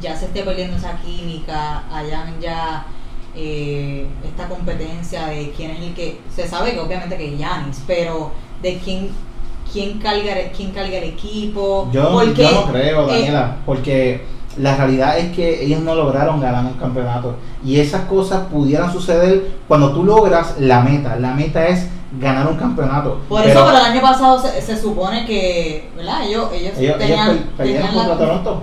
[0.00, 2.86] ya se esté perdiendo esa química, hayan ya
[3.34, 7.82] eh, esta competencia de quién es el que se sabe que obviamente que es Giannis,
[7.86, 8.30] pero
[8.62, 9.10] de quién
[9.74, 14.24] quién carga quién carga el equipo, Yo, porque yo no creo, eh, Daniela, porque
[14.56, 17.34] la realidad es que ellos no lograron ganar un campeonato
[17.64, 21.16] y esas cosas pudieran suceder cuando tú logras la meta.
[21.16, 21.88] La meta es
[22.20, 23.20] ganar un campeonato.
[23.28, 26.24] por Pero eso, pero el año pasado se, se supone que, ¿verdad?
[26.24, 28.62] Ellos, ellos, ellos, ellos tenían, tenían la- contra Toronto.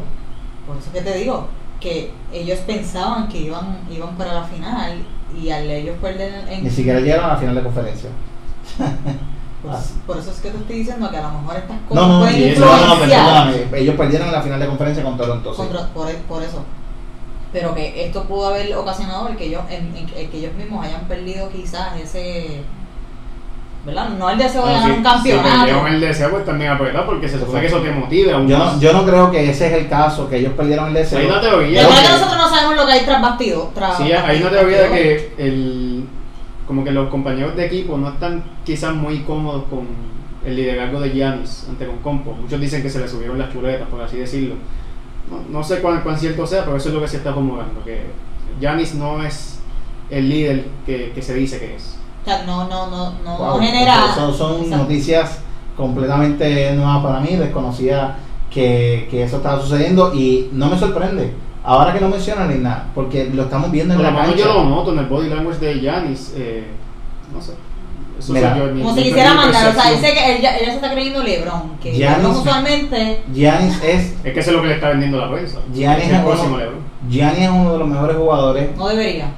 [0.66, 1.48] Por eso que te digo,
[1.82, 5.04] que ellos pensaban que iban, iban para la final
[5.38, 6.64] y al ellos perder en...
[6.64, 8.10] Ni siquiera llegaron a la final de conferencia.
[10.08, 12.20] por eso es que te estoy diciendo que a lo mejor estas cosas No, no,
[12.22, 13.26] pueden sí, eso no, no, influenciar.
[13.54, 13.80] perdóname.
[13.80, 15.52] Ellos perdieron en la final de conferencia con Toronto.
[15.54, 15.58] sí.
[15.58, 16.64] contra- por, por eso.
[17.54, 20.86] Pero que esto pudo haber ocasionado el que ellos, en- en- el que ellos mismos
[20.86, 22.64] hayan perdido quizás ese...
[23.84, 24.10] ¿Verdad?
[24.10, 25.50] No el deseo de Bueno, ganar si- un Si campeonato.
[25.66, 28.58] perdieron el deseo, pues también apretar, porque se supone que eso te motive aún Yo
[28.60, 31.18] no, yo no creo que ese es el caso, que ellos perdieron el deseo.
[31.20, 31.82] Hay una teoría.
[31.82, 33.72] que que que- nosotros no sabemos lo que hay tras bastido.
[33.74, 36.08] Tras Sí, hay una teoría de que el,
[36.72, 39.86] como que los compañeros de equipo no están quizás muy cómodos con
[40.46, 42.32] el liderazgo de Giannis ante Compo.
[42.32, 44.56] Muchos dicen que se le subieron las chuletas, por así decirlo.
[45.30, 47.84] No, no sé cuán, cuán cierto sea, pero eso es lo que se está rumorando,
[47.84, 48.04] que
[48.62, 49.60] Giannis no es
[50.10, 51.98] el líder que, que se dice que es.
[52.22, 54.16] O sea, no, no, no, no, Wow, no genera...
[54.16, 54.78] Son Exacto.
[54.78, 55.40] noticias
[55.76, 58.16] completamente nuevas para mí, desconocía
[58.50, 61.34] que, que eso estaba sucediendo y no me sorprende.
[61.64, 64.38] Ahora que no mencionan ni nada, porque lo estamos viendo en Por lo la cancha.
[64.40, 66.66] yo lo noto en el body language de Giannis, eh,
[67.34, 67.54] no sé.
[68.18, 70.02] Eso Mira, yo, mi- Como mi- si quisiera mandar, o sea, percepción.
[70.02, 74.14] dice que él ya, ella se está creyendo Lebron, que Giannis- Lebron usualmente Giannis es,
[74.24, 75.60] Es que eso es lo que le está vendiendo la prensa.
[75.74, 76.80] Giannis es el próximo uno- LeBron.
[77.10, 79.32] Giannis es uno de los mejores jugadores no debería.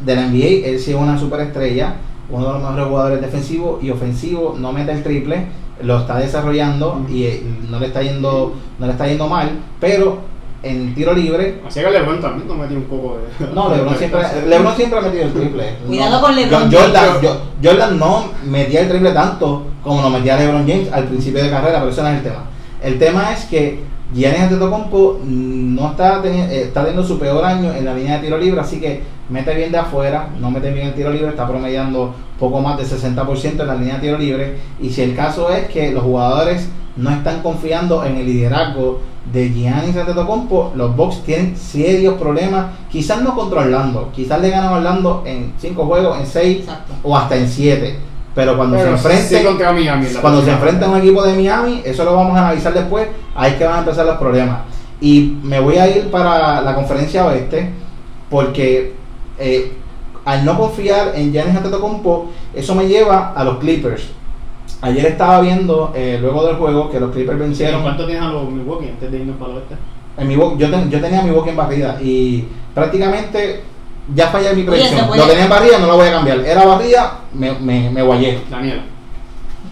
[0.00, 1.94] de la NBA, él sí es una superestrella,
[2.30, 5.46] uno de los mejores jugadores defensivos y ofensivos, no mete el triple,
[5.82, 10.18] lo está desarrollando y eh, no le está yendo, no le está yendo mal, pero
[10.64, 11.60] en tiro libre.
[11.66, 13.46] Así que LeBron también no metió un poco de.
[13.54, 15.64] No, LeBron siempre, LeBron siempre ha metido el triple.
[15.86, 16.20] Cuidado No.
[16.20, 17.22] con LeBron Jo- Jordan, James.
[17.30, 21.50] Jo- Jordan no metía el triple tanto como lo metía LeBron James al principio de
[21.50, 22.44] carrera, pero eso no es el tema.
[22.82, 23.80] El tema es que
[24.14, 28.38] Giannis Antetokounmpo no está teniendo, está teniendo su peor año en la línea de tiro
[28.38, 32.14] libre, así que mete bien de afuera, no mete bien el tiro libre, está promediando
[32.38, 34.56] poco más de 60% en la línea de tiro libre.
[34.80, 39.00] Y si el caso es que los jugadores no están confiando en el liderazgo
[39.32, 44.72] de Giannis Antetokounmpo, los Bucks tienen serios problemas, quizás no contra Orlando, quizás le ganan
[44.72, 46.92] a Orlando en 5 juegos, en 6 Exacto.
[47.02, 47.98] o hasta en 7.
[48.34, 51.22] Pero cuando Pero se enfrenten, sí contra Miami, la cuando se enfrenta a un equipo
[51.22, 54.18] de Miami, eso lo vamos a analizar después, ahí es que van a empezar los
[54.18, 54.60] problemas.
[55.00, 57.70] Y me voy a ir para la conferencia oeste,
[58.28, 58.94] porque
[59.38, 59.72] eh,
[60.24, 64.08] al no confiar en Giannis Antetokounmpo, eso me lleva a los Clippers.
[64.84, 67.82] Ayer estaba viendo, eh, luego del juego, que los Clippers ¿En vencieron.
[67.82, 69.74] cuánto tienes a los Milwaukee antes de irnos para el oeste?
[70.18, 73.62] En mi bo- yo, ten- yo tenía mi boca en barrida y prácticamente
[74.14, 75.06] ya fallé mi predicción.
[75.16, 76.40] Lo tenía en barrida, no lo voy a cambiar.
[76.40, 78.40] Era barrida, me, me, me guayé.
[78.50, 78.82] Daniela.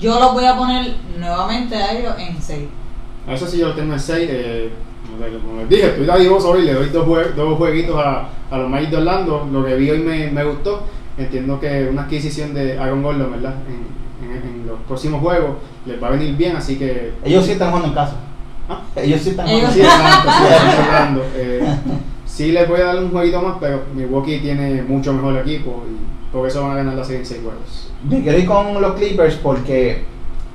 [0.01, 2.65] Yo los voy a poner nuevamente a ellos en 6.
[3.29, 4.29] A eso sí yo lo tengo en 6.
[4.31, 4.71] Eh,
[5.43, 8.69] como, les dije, estoy dadivoso hoy, le doy dos, jue- dos jueguitos a, a los
[8.71, 9.47] Magic de Orlando.
[9.53, 10.85] Lo que vi hoy me, me gustó.
[11.19, 13.55] Entiendo que una adquisición de Aaron Gordon, ¿verdad?
[13.69, 14.02] En,
[14.37, 15.51] en- los próximos juegos
[15.87, 17.13] les va a venir bien, así que.
[17.25, 18.17] Ellos sí están jugando en casa.
[18.69, 18.81] ¿Ah?
[18.97, 19.99] Ellos sí están jugando Sí, en casa.
[20.05, 21.25] exacto, sí, estoy hablando.
[21.37, 21.75] Eh,
[22.27, 26.33] sí les voy a dar un jueguito más, pero Milwaukee tiene mucho mejor equipo y
[26.33, 27.91] por eso van a ganar la serie en 6 juegos.
[28.09, 30.05] Me quiero ir con los Clippers porque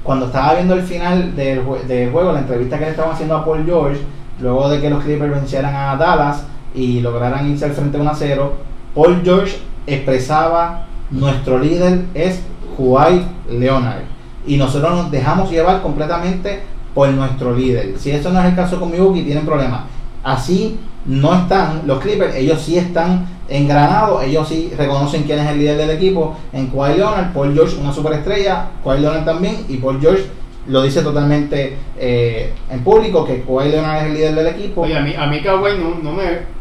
[0.03, 3.35] cuando estaba viendo el final del, jue- del juego, la entrevista que le estaban haciendo
[3.37, 3.99] a Paul George,
[4.41, 8.15] luego de que los Clippers vencieran a Dallas y lograran irse al frente 1 a
[8.15, 8.53] 0,
[8.95, 12.41] Paul George expresaba: Nuestro líder es
[12.77, 14.03] Kawhi Leonard.
[14.45, 16.61] Y nosotros nos dejamos llevar completamente
[16.93, 17.95] por nuestro líder.
[17.97, 19.81] Si eso no es el caso con Milwaukee, tienen problemas.
[20.23, 25.59] Así no están los Clippers, ellos sí están engranados, ellos sí reconocen quién es el
[25.59, 26.35] líder del equipo.
[26.53, 30.25] En Kawhi Leonard, Paul George, una superestrella, Kawhi Leonard también, y Paul George
[30.67, 34.81] lo dice totalmente eh, en público que Kawhi Leonard es el líder del equipo.
[34.81, 36.56] Oye, a mí, a mí Kawhi no, no me.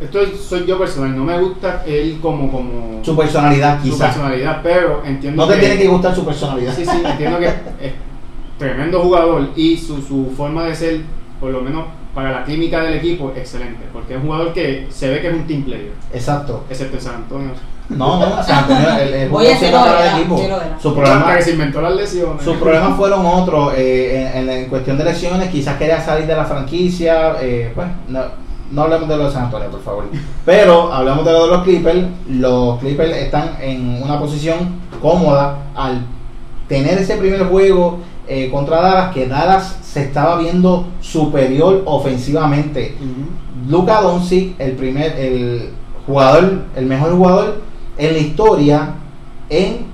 [0.00, 2.50] Esto es- soy yo personal, no me gusta él como.
[2.50, 4.08] como su personalidad, su quizás.
[4.14, 5.60] personalidad, pero entiendo No te que.
[5.60, 6.74] tiene que gustar su personalidad.
[6.74, 7.92] Sí, sí, entiendo que es
[8.58, 11.00] tremendo jugador y su, su forma de ser,
[11.40, 11.84] por lo menos
[12.14, 13.80] para la química del equipo, excelente.
[13.92, 16.64] Porque es un jugador que se ve que es un team player, Exacto.
[16.68, 17.50] excepto en San Antonio.
[17.90, 20.48] No, no, San Antonio, el, el juego lo para el equipo.
[20.82, 22.42] Su problema, que se inventó las lesiones.
[22.44, 26.34] Sus problemas fueron otros eh, en, en- en cuestión de lesiones, quizás quería salir de
[26.36, 28.20] la franquicia, eh, pues no,
[28.70, 30.04] no hablemos de los de San Antonio, por favor.
[30.44, 34.58] Pero hablamos de lo de los Clippers, los Clippers están en una posición
[35.00, 36.04] cómoda al
[36.68, 42.94] tener ese primer juego eh, contra Dallas, que Dallas se estaba viendo superior ofensivamente.
[43.68, 45.70] Luka Doncic, el primer, el
[46.06, 47.62] jugador, el mejor jugador
[47.96, 48.94] en la historia
[49.48, 49.86] en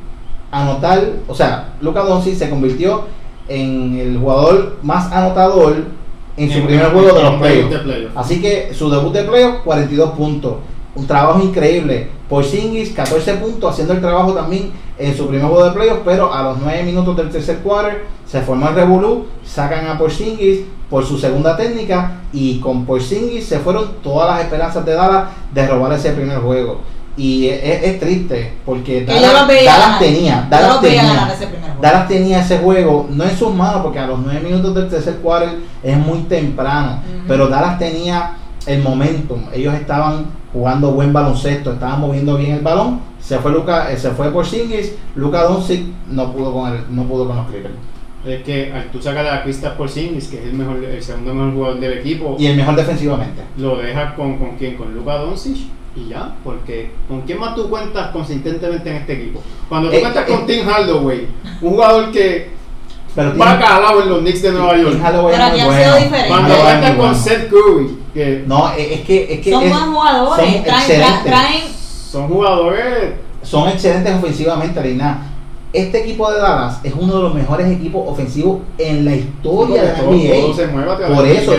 [0.50, 3.04] anotar, o sea, Luka Doncic se convirtió
[3.48, 5.84] en el jugador más anotador
[6.36, 7.78] en su primer juego de los playoffs.
[7.78, 8.16] playoff.
[8.16, 10.56] Así que su debut de playoffs, 42 puntos.
[10.96, 12.08] Un trabajo increíble.
[12.28, 16.42] Porzingis, 14 puntos, haciendo el trabajo también en su primer juego de playoffs, pero a
[16.42, 21.18] los 9 minutos del tercer quarter se formó el revolú, sacan a Porzingis por su
[21.18, 26.12] segunda técnica y con Porzingis se fueron todas las esperanzas de Dallas de robar ese
[26.12, 26.80] primer juego.
[27.16, 31.36] Y es, es triste porque Dallas, Dallas tenía, Dallas tenía,
[31.80, 35.16] Dallas tenía ese juego no en sus manos porque a los 9 minutos del tercer
[35.16, 42.00] quarter es muy temprano, pero Dallas tenía el momentum, ellos estaban jugando buen baloncesto, estaban
[42.00, 46.32] moviendo bien el balón, se fue Luca, eh, se fue por Singis, Luca Doncic no
[46.32, 47.74] pudo con el, no pudo con los Clippers.
[48.24, 51.52] Es que al tú sacas a Kristaps Porzingis, que es el mejor, el segundo mejor
[51.52, 53.42] jugador del equipo, Y el mejor defensivamente.
[53.58, 55.58] lo dejas con, con quién, con Luka Doncic
[55.96, 59.42] y ya, porque ¿con quién más tú cuentas consistentemente en este equipo?
[59.68, 61.28] Cuando tú Eh, cuentas eh, con Tim Hardaway,
[61.60, 62.50] un jugador que
[63.14, 64.92] Pero va calado en los Knicks de Nueva York.
[64.92, 66.28] Tim Hardaway Pero es muy aquí ha sido diferente.
[66.28, 67.14] Cuando cuentas con bueno.
[67.14, 71.14] Seth Curry, que No, es que, es que Son es- buenos jugadores, son traen, excelentes.
[71.14, 71.62] tra- traen
[72.10, 75.30] son jugadores son excelentes ofensivamente, Reina.
[75.74, 79.88] Este equipo de Dallas es uno de los mejores equipos ofensivos en la historia de
[79.88, 79.94] la
[80.28, 80.34] NBA.
[81.16, 81.50] Por eso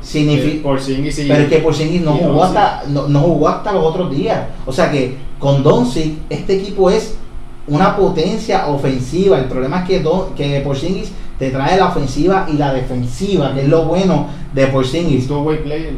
[0.00, 0.62] significa-
[1.28, 4.40] Pero es que Porzingis no jugó hasta no, no jugó hasta los otros días.
[4.64, 7.14] O sea que con Doncic este equipo es
[7.66, 9.38] una potencia ofensiva.
[9.38, 13.62] El problema es que Don, que Porzingis te trae la ofensiva y la defensiva, que
[13.62, 15.26] es lo bueno de Porzingis.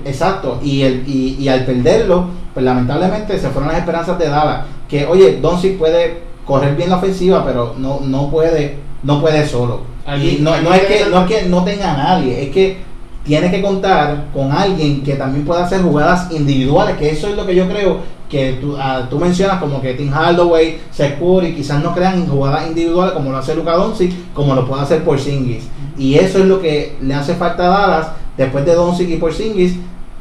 [0.06, 4.64] Exacto, y, el, y, y al perderlo, pues lamentablemente se fueron las esperanzas de Dallas.
[4.88, 9.80] Que oye, Doncic puede correr bien la ofensiva, pero no, no puede, no puede solo.
[10.22, 12.78] Y no, no es que, no es que no tenga a nadie, es que
[13.24, 17.44] tiene que contar con alguien que también pueda hacer jugadas individuales, que eso es lo
[17.44, 21.82] que yo creo que tú, ah, tú mencionas como que Tim Hardaway, Seth Curry, quizás
[21.82, 25.68] no crean jugadas individuales como lo hace Luka Doncic, como lo puede hacer Porzingis.
[25.98, 29.76] Y eso es lo que le hace falta a Dallas después de Doncic y Porzingis.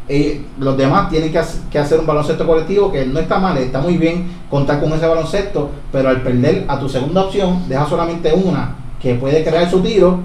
[0.08, 1.42] Eh, los demás tienen que,
[1.72, 5.08] que hacer un baloncesto colectivo que no está mal, está muy bien contar con ese
[5.08, 9.82] baloncesto, pero al perder a tu segunda opción, deja solamente una que puede crear su
[9.82, 10.20] tiro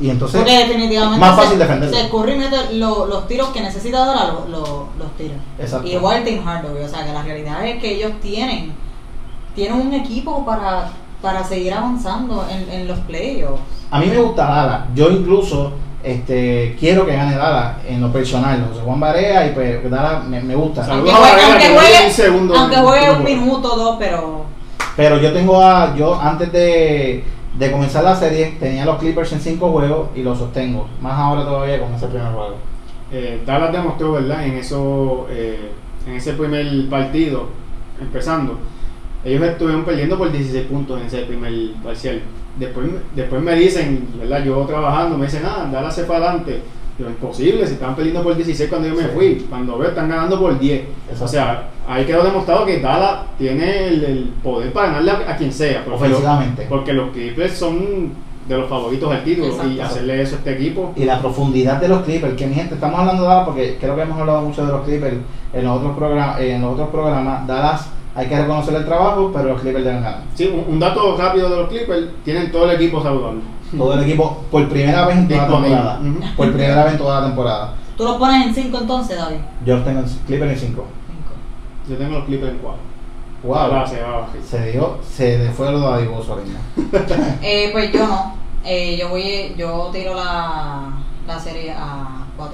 [0.00, 1.96] y entonces Porque definitivamente más fácil se, defenderlo.
[1.96, 5.34] se Curry mete lo- los tiros que necesita ahora lo- lo- los tira.
[5.58, 5.86] Exacto.
[5.86, 8.72] Igual Tim Hardaway, o sea que la realidad es que ellos tienen
[9.54, 10.90] tienen un equipo para,
[11.22, 13.60] para seguir avanzando en, en los playoffs.
[13.90, 14.80] A mí me gusta Dallas.
[14.96, 15.70] Yo incluso
[16.04, 18.66] este, quiero que gane Dallas en lo personal.
[18.68, 20.84] José Juan Barea y pues Dallas me, me gusta.
[20.84, 24.44] Aunque juegue, aunque un segundo aunque juegue un minuto o dos, pero
[24.96, 27.24] Pero yo tengo a, yo antes de,
[27.58, 30.88] de comenzar la serie tenía los Clippers en cinco juegos y los sostengo.
[31.00, 32.56] Más ahora todavía con ese primer juego.
[33.10, 34.44] Eh, Dallas demostró, ¿verdad?
[34.44, 35.70] En eso, eh,
[36.06, 37.48] en ese primer partido,
[38.00, 38.58] empezando,
[39.24, 42.20] ellos estuvieron perdiendo por 16 puntos en ese primer parcial.
[42.58, 44.44] Después, después me dicen, ¿verdad?
[44.44, 46.60] Yo trabajando, me dicen, ah, Dallas se fue adelante.
[46.96, 49.08] Pero imposible, si estaban perdiendo por 16 cuando yo me Sí.
[49.12, 49.46] fui.
[49.50, 50.82] Cuando veo, están ganando por 10.
[51.08, 51.24] Exacto.
[51.24, 55.36] O sea, ahí quedó demostrado que Dallas tiene el, el poder para ganarle a, a
[55.36, 55.84] quien sea.
[55.84, 56.66] Porque los- Ofensivamente.
[56.68, 58.12] porque los Clippers son
[58.48, 60.92] de los favoritos del título y hacerle eso a este equipo.
[60.94, 63.96] Y la profundidad de los Clippers, que mi gente, estamos hablando de Dallas porque creo
[63.96, 65.16] que hemos hablado mucho de los Clippers
[65.52, 66.40] en los otros programas.
[66.40, 70.22] En los otros programas, Dallas hay que reconocer el trabajo, pero los Clippers deben ganar.
[70.34, 73.40] Sí, un, un dato rápido de los Clippers, tienen todo el equipo saludable.
[73.76, 76.00] Todo el equipo por primera vez en toda la temporada.
[76.36, 77.74] Por primera vez en toda la temporada.
[77.96, 79.38] tú los pones en 5 entonces, David.
[79.64, 80.84] Yo los tengo en Clippers en 5.
[81.08, 81.32] Cinco.
[81.88, 82.80] Yo tengo los Clippers en 4.
[83.42, 83.54] Wow.
[83.70, 83.88] bajar.
[84.48, 86.60] Se dio, se le fue lo dadivoso ahora mismo.
[87.42, 88.34] Eh, pues yo no.
[88.64, 90.92] Eh, yo voy, yo tiro la,
[91.26, 92.48] la serie a 4-2.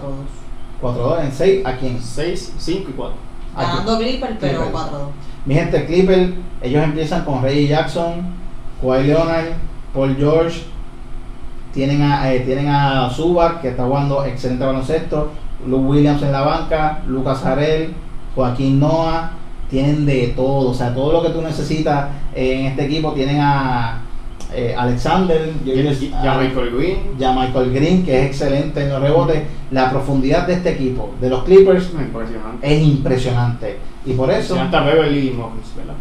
[0.82, 2.00] 4-2 en 6, ¿a quién?
[2.02, 3.29] 6, 5 y 4.
[3.56, 4.84] Ganando Clipper, pero Clippers.
[4.84, 4.98] 4-2.
[5.46, 8.22] Mi gente, Clipper, ellos empiezan con Ray Jackson,
[8.80, 9.52] Kawhi Leonard,
[9.94, 10.62] Paul George,
[11.72, 15.30] tienen a, eh, tienen a Zubac, que está jugando excelente baloncesto,
[15.66, 17.94] Luke Williams en la banca, Lucas Harrell,
[18.34, 19.32] Joaquín Noah,
[19.68, 24.02] tienen de todo, o sea, todo lo que tú necesitas en este equipo, tienen a
[24.54, 26.98] eh, Alexander, Ya Michael Green.
[27.18, 31.28] ya Michael Green, que es excelente en los rebotes, la profundidad de este equipo, de
[31.30, 32.74] los Clippers, Impresionante.
[32.76, 33.78] es impresionante.
[34.06, 35.94] Y por eso, Ya está Beverly y Morris, ¿verdad?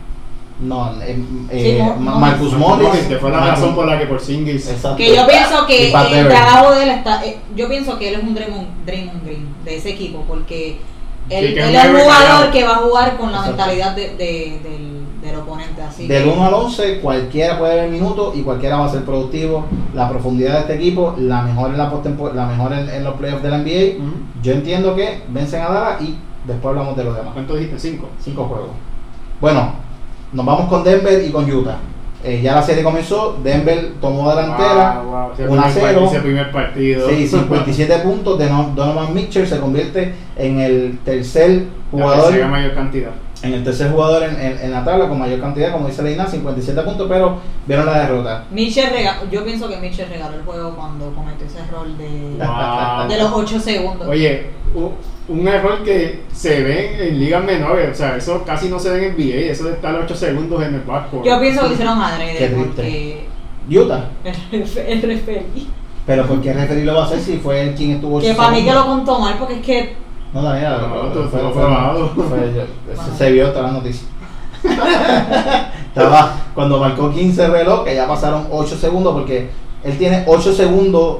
[0.62, 1.18] no, eh,
[1.52, 2.20] eh, Sí, Ma- Morris.
[2.20, 4.68] Marcus Morris, que fue la Marcus- razón por la que por Singles.
[4.70, 4.98] Exacto.
[4.98, 7.26] Que yo pienso que el trabajo de él está.
[7.26, 10.78] eh, yo pienso que él es un Draymond, Draymond Green de ese equipo, porque
[11.30, 12.52] él, Sí, él un es un jugador callado.
[12.52, 13.58] que va a jugar con la Exacto.
[13.58, 14.99] mentalidad de, de- del,
[15.30, 15.82] del oponente.
[15.82, 19.04] Así Del que- 1 al 11, cualquiera puede ver minutos y cualquiera va a ser
[19.04, 19.66] productivo.
[19.94, 21.92] La profundidad de este equipo, la mejor en la
[22.34, 24.04] la mejor en, en los playoffs de la NBA.
[24.42, 26.16] Yo entiendo que vencen a Dallas y
[26.46, 27.34] después hablamos de los demás.
[27.34, 27.80] ¿Cuánto dijiste?
[27.80, 28.08] 5.
[28.20, 28.70] Cinco juegos.
[29.42, 29.72] Bueno,
[30.34, 31.78] nos vamos con Denver y con Utah.
[32.22, 35.02] Eh, ya la serie comenzó, Denver tomó delantera,
[35.48, 36.04] 1 a 0.
[36.06, 37.08] Ese primer partido.
[37.10, 42.48] Sí, 57 puntos de No- Donovan Mitchell se convierte en el tercer La jugador tercera
[42.50, 43.12] mayor cantidad.
[43.42, 46.28] En el tercer jugador en, en- en la tabla con mayor cantidad, como dice Leina,
[46.28, 48.44] 57 puntos, pero vieron la derrota.
[48.52, 53.08] Mitchell rega- yo pienso que Mitchell regaló el juego cuando cometió ese error de, Wow.
[53.08, 54.08] de los 8 segundos.
[54.08, 54.92] Oye, u-
[55.32, 59.08] un error que se ve en ligas menores, o sea, eso casi no se ve
[59.08, 61.26] en NBA, eso de estar 8 segundos en el backcourt.
[61.26, 63.26] yo pienso que hicieron adrede porque
[63.70, 65.46] Utah, el, ref- el referee.
[66.06, 68.50] pero ¿por qué referir lo va a hacer si fue él quien estuvo Que para
[68.52, 69.94] mí que lo contó mal porque es que
[70.34, 72.10] No, Daniela, No, fue- fue- fue fue- probado.
[72.10, 72.66] fue-
[72.96, 74.08] se- se vio toda la noticia.
[75.88, 79.50] Estaba cuando marcó 15 el reloj, que ya pasaron 8 segundos, porque
[79.84, 81.18] él tiene 8 segundos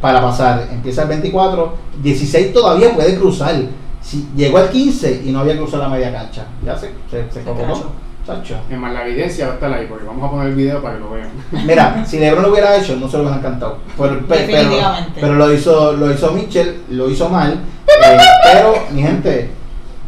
[0.00, 0.68] para pasar.
[0.70, 3.54] Empieza el 24, 16 todavía puede cruzar.
[4.02, 7.42] Si llegó al 15 y no había cruzado la media cancha, ya se, se, se.
[8.26, 8.56] Chacho.
[8.70, 10.94] Es más, la evidencia va a estar ahí, porque vamos a poner el video para
[10.94, 11.28] que lo vean.
[11.66, 13.78] Mira, si LeBron lo hubiera hecho, no se lo hubieran cantado.
[13.98, 14.20] Pero,
[15.20, 17.58] pero lo hizo, lo hizo Mitchell, lo hizo mal.
[18.02, 18.18] Eh,
[18.52, 19.50] pero, mi gente,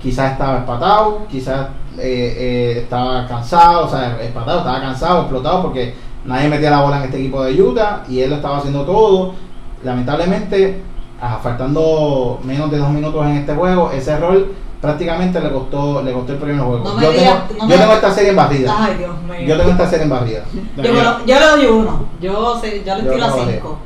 [0.03, 1.69] quizás estaba espatado, quizás
[1.99, 5.95] eh, eh, estaba cansado, o sea, espatado, estaba cansado, explotado, porque
[6.25, 9.33] nadie metía la bola en este equipo de Utah y él lo estaba haciendo todo.
[9.85, 10.83] Lamentablemente,
[11.21, 14.47] ah, faltando menos de dos minutos en este juego, ese error
[14.81, 16.85] prácticamente le costó, le costó el primer juego.
[16.85, 18.77] No me yo, digas- tengo, no yo me- tengo esta serie en barrida.
[18.79, 19.47] ay Dios mío.
[19.47, 20.45] Yo tengo esta serie en barrida.
[20.77, 22.05] yo, yo le doy uno.
[22.21, 23.53] Yo, sé, yo le Yo tiro a lo vale.
[23.55, 23.79] 5.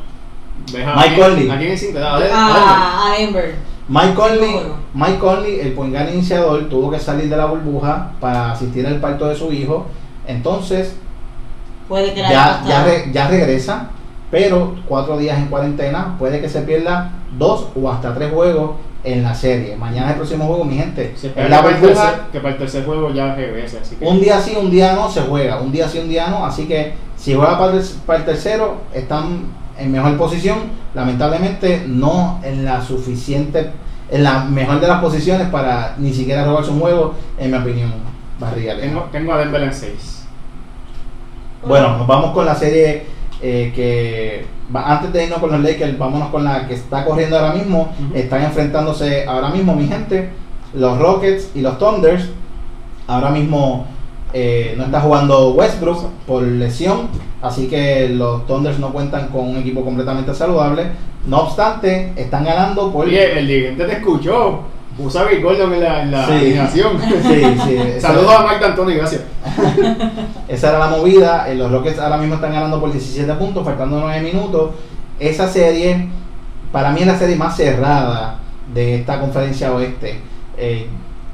[0.72, 1.51] ¿Ves a Mike Conley.
[1.51, 1.99] ¿A quién es 5?
[1.99, 2.35] Dale, dale.
[2.35, 3.55] A, a Denver.
[3.91, 4.61] Mike Conley.
[4.95, 9.01] Mike Conley, el point guard iniciador, tuvo que salir de la burbuja para asistir al
[9.01, 9.86] parto de su hijo.
[10.26, 10.95] Entonces,
[11.88, 13.88] Puede que ya, ya, re- ya regresa.
[14.30, 19.24] pero cuatro días en cuarentena puede que se pierda dos o hasta tres juegos en
[19.24, 19.74] la serie.
[19.76, 21.14] Mañana es el próximo juego, mi gente.
[21.16, 23.34] Se En espera la que, para el burbuja, tercer, que para el tercer juego ya
[23.34, 26.09] regrese, así que un día sí, un día no se juega, un día sí, un
[26.09, 29.47] día no, así que si juega para el, para el tercero están
[29.81, 30.59] en mejor posición,
[30.95, 33.70] lamentablemente no en la suficiente,
[34.11, 37.93] en la mejor de las posiciones para ni siquiera robarse un juego, en mi opinión,
[38.39, 38.78] Barriga.
[38.78, 40.26] tengo, tengo a Denver en 6.
[41.66, 43.05] Bueno, nos vamos con la serie
[43.43, 47.55] eh, que antes de irnos con los Lakers, vámonos con la que está corriendo ahora
[47.55, 47.93] mismo.
[47.99, 48.16] Ujú.
[48.16, 50.31] Están enfrentándose ahora mismo, mi gente,
[50.74, 52.28] los Rockets y los Thunders.
[53.07, 53.87] Ahora mismo
[54.33, 57.09] eh, no está jugando Westbrook por lesión,
[57.43, 60.87] así que los Thunders no cuentan con un equipo completamente saludable.
[61.26, 63.07] No obstante, están ganando por...
[63.07, 64.61] Oye, el dirigente te escuchó.
[64.97, 66.33] Puso a Bill Gordon en la, en la Sí.
[66.33, 66.93] alineación.
[67.01, 69.22] Sí, sí, esa- Saludos a Marc D'Antoni, gracias.
[70.49, 71.49] Esa era la movida.
[71.51, 74.70] eh, Los Rockets ahora mismo están ganando por 17 puntos, faltando 9 minutos.
[75.18, 76.09] Esa serie,
[76.72, 78.39] para mí es la serie más cerrada
[78.74, 80.20] de esta conferencia oeste.
[80.57, 80.87] Eh,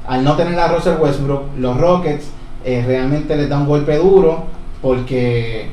[0.07, 2.29] al no tener a Russell Westbrook, los Rockets
[2.65, 4.45] eh, realmente les da un golpe duro
[4.81, 5.69] porque,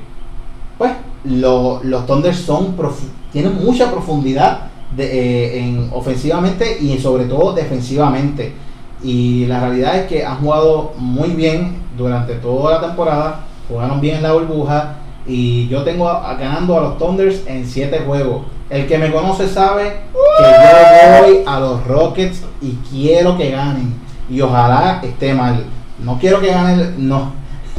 [0.79, 0.93] pues,
[1.25, 2.75] lo- los Thunders son
[3.33, 8.53] tienen mucha profundidad de, eh, en, ofensivamente y sobre todo defensivamente.
[9.03, 14.17] Y la realidad es que han jugado muy bien durante toda la temporada, jugaron bien
[14.17, 18.43] en la burbuja y yo tengo ganando a los Thunders en 7 juegos.
[18.71, 23.95] El que me conoce sabe que yo voy a los Rockets y quiero que ganen
[24.31, 25.65] y ojalá esté mal.
[25.99, 27.33] No quiero que ganen, no,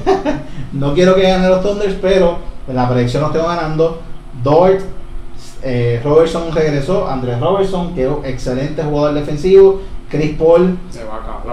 [0.74, 4.02] no quiero que ganen los Thunders, pero en la predicción los tengo ganando.
[4.44, 4.82] Dort,
[5.64, 9.82] eh, Robertson regresó, Andrés Robertson, que es un excelente jugador defensivo.
[10.10, 11.46] Chris Paul, Se va a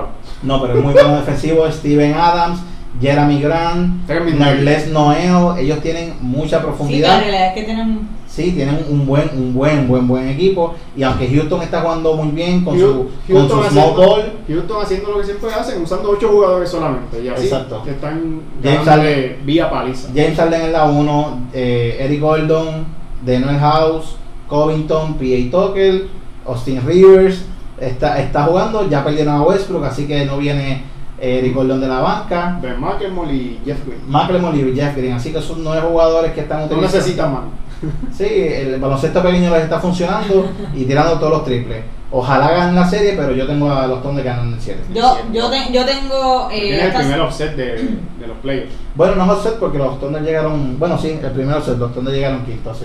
[0.43, 1.67] no, pero es muy bueno defensivo.
[1.71, 2.61] Steven Adams,
[3.01, 4.09] Jeremy Grant.
[4.09, 7.21] Nerles Noel, ellos tienen mucha Sí, la profundidad.
[7.21, 8.09] realidad es que tienen.
[8.35, 10.74] Sí, tienen un buen, un buen, buen, buen equipo.
[10.97, 14.33] Y aunque Houston está jugando muy bien con su, Houston, con su small haciendo, ball,
[14.49, 17.22] Houston haciendo lo que siempre hacen, usando 8 jugadores solamente.
[17.22, 17.83] Y así Exacto.
[17.87, 20.09] están James vía paliza.
[20.14, 22.87] James Harden en la 1, eh, Eric Gordon,
[23.22, 24.16] Daniel House,
[24.49, 25.51] Covington, P.A.
[25.51, 26.07] Tucker,
[26.47, 27.45] Austin Rivers.
[27.78, 30.85] Está, está jugando, ya perdieron a Westbrook, así que no viene
[31.20, 32.59] eh, Eric Gordon de la banca.
[32.62, 34.01] Ben McElmore y Jeff Green.
[34.09, 36.97] McLemore y Jeff Green, así que son nueve jugadores que están No utilizando.
[36.99, 37.43] necesitan más.
[38.16, 41.85] Sí, el baloncesto pequeño les está funcionando y tirando todos los triples.
[42.14, 44.80] Ojalá ganen la serie, pero yo tengo a los Thunder ganando el 7.
[44.95, 46.49] Yo, yo, te- yo tengo.
[46.51, 47.64] Eh, Tiene el estas- primer offset de,
[48.20, 48.72] de los playoffs.
[48.95, 50.78] Bueno, no es offset porque los Thunder llegaron.
[50.78, 52.85] Bueno, sí, el primer offset, los Thunder llegaron quinto, así.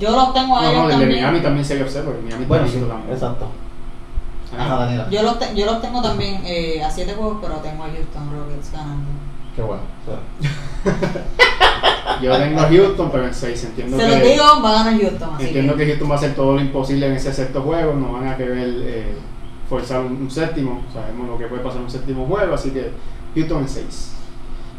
[0.00, 1.20] yo los tengo a No, ellos no, el de también.
[1.22, 3.12] Miami también sería offset porque Miami Bueno, sí, también.
[3.12, 3.46] exacto.
[4.58, 5.08] Ajá, Ah, Daniela.
[5.08, 8.30] Yo los, te- yo los tengo también eh, a 7 juegos, pero tengo a Houston
[8.32, 9.08] Rockets ganando.
[9.54, 9.82] Qué bueno.
[12.22, 13.64] Yo tengo a Houston, pero en 6.
[13.64, 15.30] Entiendo Se que, los digo, va a ganar Houston.
[15.34, 17.94] Así entiendo que, que Houston va a hacer todo lo imposible en ese sexto juego.
[17.94, 19.14] No van a querer eh,
[19.68, 20.82] forzar un, un séptimo.
[20.92, 22.90] Sabemos lo que puede pasar en un séptimo juego, así que
[23.34, 24.12] Houston en 6.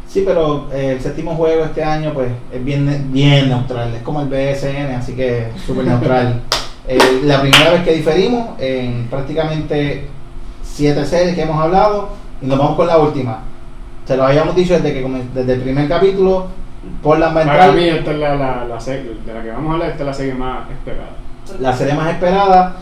[0.08, 3.96] Sí, pero eh, el séptimo juego este año, pues, es bien, bien neutral.
[3.96, 6.42] Es como el BSN, así que es súper neutral.
[6.86, 10.10] Eh, la primera vez que diferimos en prácticamente
[10.62, 12.10] siete series que hemos hablado,
[12.42, 13.42] y nos vamos con la última.
[14.06, 16.48] Se lo habíamos dicho desde, que, desde el primer capítulo.
[17.02, 19.70] Portland va a Para mí, esta es la, la, la serie de la que vamos
[19.70, 19.90] a hablar.
[19.92, 21.10] Esta es la serie más esperada.
[21.60, 22.76] la serie más esperada.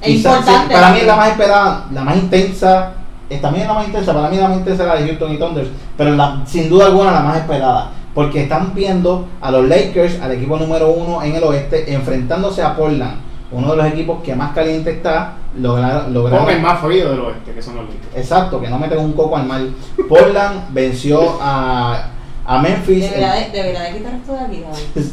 [0.00, 0.50] Es importante.
[0.50, 2.92] sí, para mí es la más esperada, la más intensa.
[3.28, 5.38] Es también la más intensa, para mí la más intensa es la de Houston y
[5.38, 7.90] Thunders, pero la- sin duda alguna la más esperada.
[8.14, 12.74] Porque están viendo a los Lakers, al equipo número uno en el oeste, enfrentándose a
[12.74, 13.18] Portland,
[13.52, 17.20] uno de los equipos que más caliente está, logra- lograron, Con el más frío del
[17.20, 18.16] oeste, que son los Lakers.
[18.16, 19.60] exacto, que no meten un coco al mar.
[20.08, 22.04] Portland venció a,
[22.46, 23.04] a Memphis.
[23.10, 25.06] Debería de, debería de quitar esto de aquí, David.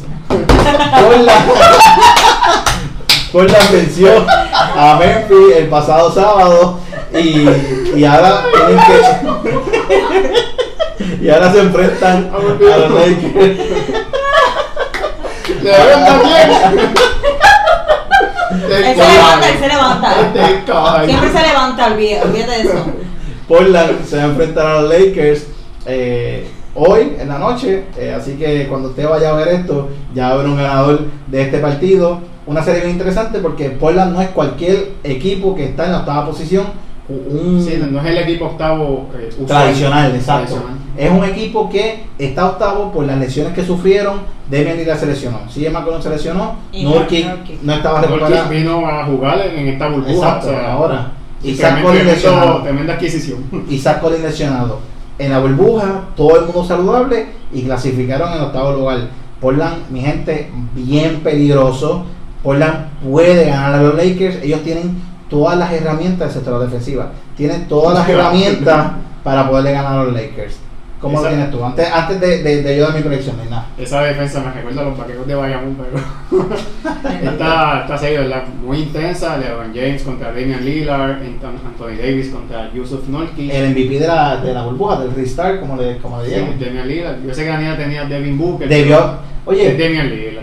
[1.02, 1.52] Portland,
[3.32, 6.80] Portland venció a Memphis el pasado sábado
[7.14, 7.48] y,
[8.00, 8.98] y ahora tienen que
[11.26, 12.38] y ahora se enfrentan a
[12.78, 13.60] los Lakers.
[15.64, 15.72] ¡Le
[16.06, 16.94] también!
[18.76, 20.16] Él se levanta, él se levanta.
[20.22, 20.40] Este.
[21.06, 22.86] Siempre se levanta, olvídate, olvídate de eso.
[23.48, 25.48] Portland se va a enfrentar a los Lakers
[25.86, 27.84] eh, hoy en la noche.
[27.98, 31.00] eh, así que cuando usted vaya a ver esto, ya va a haber un ganador
[31.28, 32.20] de este partido.
[32.46, 36.26] Una serie bien interesante porque Portland no es cualquier equipo que está en la octava
[36.26, 36.66] posición.
[37.10, 40.56] Un, Sí, no es el equipo octavo eh, tradicional, exacto.
[40.56, 40.88] Tradicional.
[40.98, 44.22] Es un equipo que está octavo por las lesiones que sufrieron.
[44.50, 45.42] Demian Lillard se lesionó.
[45.48, 46.56] CJ McCollum se lesionó.
[46.74, 47.62] Nurkic.
[47.62, 48.50] no estaba recuperado.
[48.50, 50.12] vino a jugar en esta burbuja.
[50.12, 51.12] Exacto, o sea, ahora.
[51.42, 52.62] sí, Isaac Collins lesionado.
[52.64, 53.44] Tremenda adquisición.
[53.70, 54.80] Isaac Collins lesionado.
[55.20, 59.10] En la burbuja, todo el mundo saludable y clasificaron en octavo lugar.
[59.40, 62.06] Portland, mi gente, bien peligroso.
[62.44, 64.44] Portland puede ganar a los Lakers.
[64.44, 65.00] Ellos tienen
[65.30, 67.12] todas las herramientas, excepto la defensiva.
[67.36, 68.92] Tienen todas las herramientas
[69.24, 70.58] para poderle ganar a los Lakers.
[71.08, 71.64] ¿Cómo lo tienes tú?
[71.64, 73.70] Antes, antes de, de, de yo dar mi predicción, nada.
[73.78, 76.48] Esa defensa me recuerda a los vaqueros de Bayamón, pero
[77.98, 78.44] serie ¿verdad?
[78.64, 79.38] muy intensa.
[79.38, 83.52] LeBron James contra Damian Lillard, Anthony Davis contra Yusuf Nurkic.
[83.52, 86.36] El MVP de la, de la burbuja, del restart, como le, como le Sí.
[86.60, 87.24] Damian Lillard.
[87.26, 88.68] Yo sé que la niña tenía Devin Booker.
[88.68, 89.28] Debió.
[89.46, 89.78] Oye.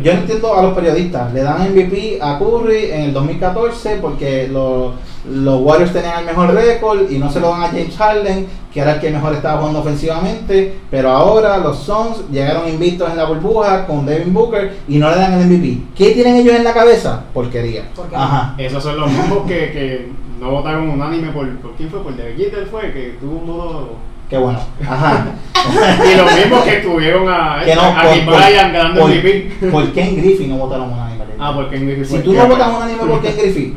[0.03, 1.33] Yo no entiendo a los periodistas.
[1.33, 4.95] Le dan MVP a Curry en el 2014 porque los,
[5.31, 8.81] los Warriors tenían el mejor récord y no se lo dan a James Harden, que
[8.81, 10.75] era el que mejor estaba jugando ofensivamente.
[10.91, 15.17] Pero ahora los Suns llegaron invictos en la burbuja con Devin Booker y no le
[15.17, 15.79] dan el MVP.
[15.97, 17.25] ¿Qué tienen ellos en la cabeza?
[17.33, 17.85] Porquería.
[17.95, 18.25] Porquería.
[18.25, 18.55] Ajá.
[18.59, 20.09] Esos son los mismos que, que
[20.41, 23.97] no votaron unánime por, por quién fue, por Derek Jeter fue, que tuvo un voto.
[24.29, 24.59] Qué bueno.
[24.87, 25.27] Ajá.
[25.65, 29.51] Y los mismos que tuvieron a, que no, a por, Kim ganando por- MVP.
[29.71, 31.25] por Ken Griffey no votaron unánime.
[31.39, 33.75] Ah, porque en Griffey Si tú el no votas unánime por Ken Griffey,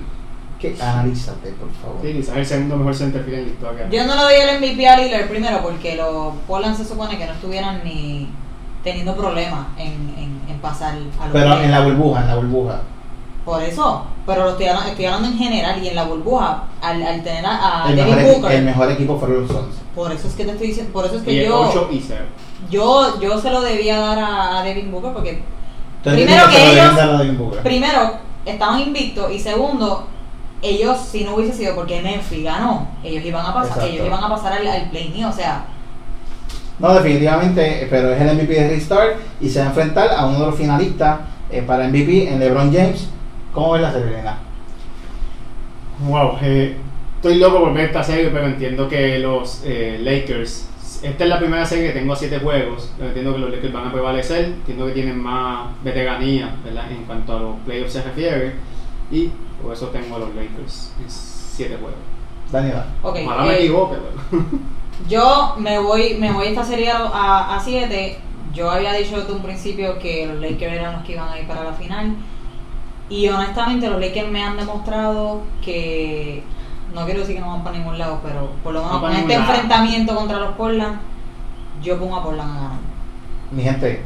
[0.59, 0.75] ¿qué?
[0.81, 1.97] analízate, por favor.
[2.01, 3.89] Sí, quizás el segundo mejor centerfield en la historia.
[3.89, 7.25] Yo no le doy el MVP a Lillard primero porque los Portland se supone que
[7.25, 8.29] no estuvieran ni
[8.83, 9.87] teniendo problemas en,
[10.17, 12.81] en, en pasar a los Pero en la burbuja, en la burbuja.
[13.43, 17.01] Por eso, pero lo estoy hablando, estoy hablando en general y en la burbuja, al,
[17.01, 19.75] al tener a, a el, Devin mejor, Booker, el mejor equipo fueron los Suns.
[19.95, 22.03] por eso es que te estoy diciendo, por eso es que y yo, 8 y
[22.05, 22.25] 0.
[22.69, 25.43] yo, yo se lo debía dar a, a Devin Booker porque
[26.03, 27.63] ¿Tú Primero que lo deben ellos- dar a Devin Booker?
[27.63, 28.11] primero
[28.45, 30.07] estaban invictos y segundo
[30.61, 33.85] ellos si no hubiese sido porque Memphis ganó ellos iban a pasar Exacto.
[33.93, 35.65] ellos iban a pasar al, al play o sea
[36.79, 40.39] No, definitivamente, pero es el MVP de Restart y se va a enfrentar a uno
[40.39, 43.09] de los finalistas eh, para MVP en LeBron James.
[43.53, 44.23] ¿Cómo ves la serie?
[46.07, 46.75] Wow, eh,
[47.15, 50.69] estoy loco por ver esta serie, pero entiendo que los eh, Lakers.
[51.01, 52.91] Esta es la primera serie que tengo a 7 juegos.
[52.97, 54.45] pero Entiendo que los Lakers van a prevalecer.
[54.45, 56.91] Entiendo que tienen más veteranía ¿verdad?
[56.91, 58.53] en cuanto a los playoffs se refiere.
[59.11, 59.31] Y
[59.61, 61.99] por eso tengo a los Lakers en 7 juegos.
[62.51, 62.85] Daniela.
[63.03, 63.97] ok Ojalá me eh, equivoque,
[64.29, 64.43] pero.
[65.09, 68.19] yo me voy me voy esta serie a 7
[68.53, 71.47] yo había dicho desde un principio que los Lakers eran los que iban a ir
[71.47, 72.15] para la final
[73.09, 76.43] y honestamente los Lakers me han demostrado que
[76.93, 79.27] no quiero decir que no van para ningún lado pero por lo menos No este
[79.27, 79.41] lado.
[79.41, 80.99] enfrentamiento contra los Portland
[81.83, 82.79] yo pongo a Portland a ganar
[83.51, 84.01] Mi gente,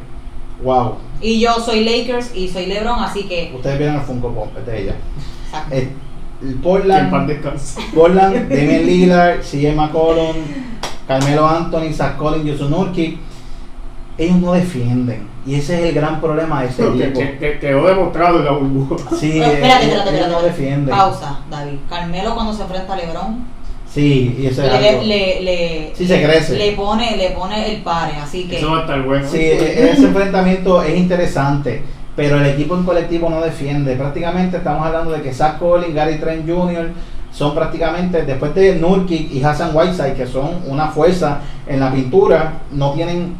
[0.62, 0.96] wow.
[1.20, 3.52] Y yo soy Lakers y soy LeBron, así que.
[3.54, 4.96] Ustedes vieron el Funko Pop, es ella.
[5.70, 5.88] Eh,
[6.62, 7.10] Portland.
[7.94, 10.36] Portland, Damian Lillard, CJ McCollum,
[11.06, 13.18] Carmelo Anthony, Zach Collins, Yusuf Nurkic,
[14.18, 15.28] ellos no defienden.
[15.44, 17.18] Y ese es el gran problema de este Que, equipo.
[17.20, 18.96] que- que quedó demostrado en la burbuja.
[19.18, 20.30] Sí, Pero espérate, ellos, espérate, ellos espérate.
[20.32, 20.94] no defienden.
[20.96, 21.78] Pausa, David.
[21.88, 23.44] Carmelo cuando se enfrenta a LeBron,
[23.92, 25.02] Sí, y eso es le, algo.
[25.02, 26.56] le, le, Sí, se crece.
[26.56, 28.56] le pone, le pone el pare, así que.
[28.58, 29.28] Eso va a estar bueno.
[29.28, 31.82] Sí, e- ese enfrentamiento es interesante,
[32.16, 33.96] pero el equipo en colectivo no defiende.
[33.96, 36.90] Prácticamente estamos hablando de que Zach Collins, Gary Trent Jr.
[37.32, 42.54] son prácticamente, después de Nurkic y Hassan Whiteside, que son una fuerza en la pintura,
[42.72, 43.34] no tienen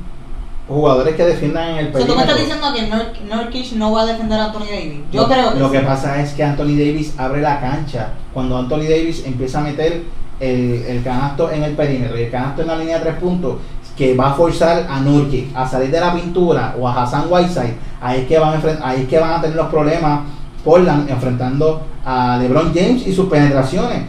[0.68, 2.37] jugadores que defiendan en el O sea, tú me perímetro.
[2.37, 5.01] estás diciendo que Nur- Nurkic no va a defender a Anthony Davis.
[5.12, 8.11] Yo lo, creo que lo que pasa es que Anthony Davis abre la cancha.
[8.33, 10.03] Cuando Anthony Davis empieza a meter
[10.41, 13.57] el, el canasto en el perímetro y el canasto en la línea de tres puntos,
[13.97, 17.74] que va a forzar a Nurkic a salir de la pintura o a Hassan Whiteside,
[18.01, 20.20] ahí es que van a, ahí es que van a tener los problemas
[20.64, 24.03] Portland enfrentando a LeBron James y sus penetraciones.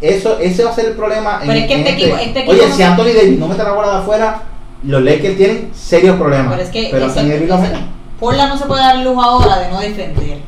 [0.00, 1.38] Eso, ese va a ser el problema.
[1.40, 3.72] Pero es que este equipo- este equipo Oye, no si Anthony Davis no mete la
[3.72, 4.42] bola de afuera,
[4.84, 6.50] los Lakers tienen serios problemas.
[6.52, 7.76] Pero es que Pero ese- Davis ese-.
[8.20, 10.38] Portland no se puede dar lujo ahora de no defender.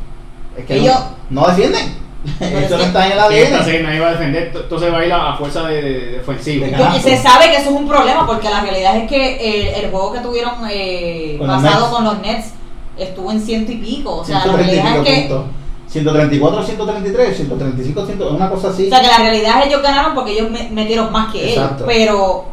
[0.57, 0.95] Es que ellos-
[1.31, 2.00] no, no defienden.
[2.41, 3.83] Eso es no está en el ADN.
[3.85, 6.21] nadie va a defender, to- entonces va a ir a, a fuerza de, de, de
[6.21, 6.67] ofensiva.
[6.67, 7.09] De Yo- canasto.
[7.09, 9.37] se sabe que eso es un problema porque la realidad es que
[9.75, 12.53] el, el juego que tuvieron eh, Con pasado con los Nets
[12.99, 14.17] estuvo en ciento y pico.
[14.19, 15.29] O sea, la 130 y realidad es que.
[15.29, 15.45] puntos.
[15.89, 18.87] 134, 133, 135, 100, una cosa así.
[18.87, 21.51] O sea, que la realidad es que ellos ganaron porque ellos me- metieron más que
[21.51, 21.85] Exacto.
[21.85, 21.87] ellos.
[21.87, 22.45] Pero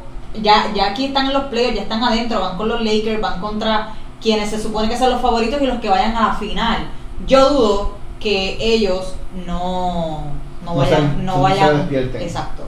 [0.42, 3.40] ya, ya aquí están en los playoffs, ya están adentro, van con los Lakers, van
[3.40, 6.88] contra quienes se supone que son los favoritos y los que vayan a la final.
[7.28, 9.16] Yo dudo que ellos
[9.46, 10.24] no,
[10.66, 11.18] no No vayan.
[11.18, 12.22] se- no se vayan despierten.
[12.22, 12.64] exacto.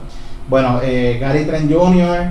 [0.48, 2.28] Bueno, eh, Gary Trent Jr.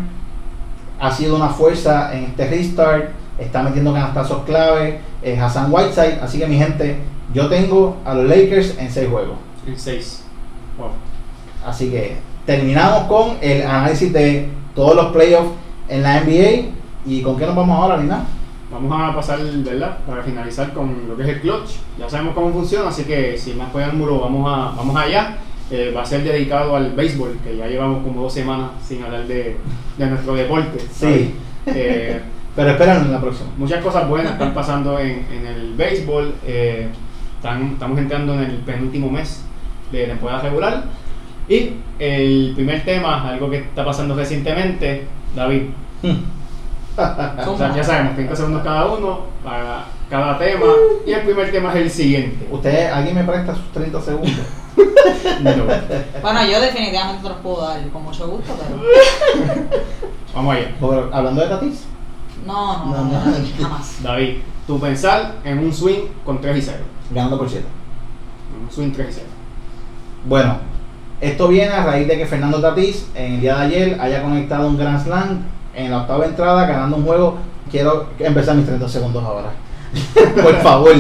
[1.00, 3.12] ha sido una fuerza en este restart.
[3.38, 5.00] Está metiendo canastazos clave.
[5.22, 6.20] eh, Hassan Whiteside.
[6.22, 6.98] Así que, mi gente,
[7.34, 9.38] yo tengo a los Lakers en 6 juegos.
[9.68, 10.24] En 6.
[10.78, 10.90] Wow.
[11.66, 15.52] Así que terminamos con el análisis de todos los playoffs
[15.90, 16.70] en la NBA.
[17.06, 18.24] ¿Y con qué nos vamos ahora, Lina?
[18.72, 19.98] Vamos a pasar, ¿verdad?
[20.06, 21.72] Para finalizar con lo que es el clutch.
[21.98, 25.38] Ya sabemos cómo funciona, así que sin más preámbulo, vamos, a, vamos allá.
[25.72, 29.26] Eh, va a ser dedicado al béisbol, que ya llevamos como dos semanas sin hablar
[29.28, 29.58] de,
[29.98, 30.80] de nuestro deporte.
[30.92, 31.34] Sí.
[31.68, 32.22] Eh,
[32.56, 33.50] Pero espérenlo en la próxima.
[33.58, 36.34] Muchas cosas buenas están pasando en, en el béisbol.
[36.46, 36.88] eh,
[37.38, 39.44] están- estamos entrando en el penúltimo mes
[39.92, 40.84] de temporada regular.
[41.48, 45.06] Y el primer tema, algo que está pasando recientemente,
[45.36, 45.62] David.
[47.48, 50.66] O sea, ya sabemos, 30 segundos cada uno para cada tema.
[51.06, 52.48] Y el primer tema es el siguiente.
[52.52, 54.32] ¿Usted, alguien me presta sus 30 segundos?
[55.42, 55.52] No.
[56.22, 58.82] Bueno, yo definitivamente te los puedo dar con mucho gusto, pero
[60.36, 60.76] Vamos allá.
[60.80, 61.86] Pero, Hablando de Tatis.
[62.46, 63.36] no, no, No, no, no.
[63.62, 64.04] jamás.
[64.04, 64.38] David,
[64.68, 66.78] tu pensar en un swing con 3 y 0.
[67.12, 67.66] Ganando por 7.
[68.64, 69.26] Un swing 3 y 0.
[70.26, 70.58] Bueno,
[71.22, 74.68] esto viene a raíz de que Fernando Tatís en el día de ayer haya conectado
[74.68, 75.40] un Grand Slam
[75.74, 77.38] en la octava entrada ganando un juego.
[77.70, 79.50] Quiero empezar mis 30 segundos ahora.
[80.44, 80.94] por favor,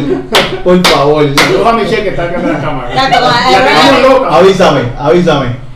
[0.63, 1.35] por favor.
[1.35, 4.37] Saludos a Michelle que está acá en la cámara.
[4.37, 5.69] Avísame, avísame.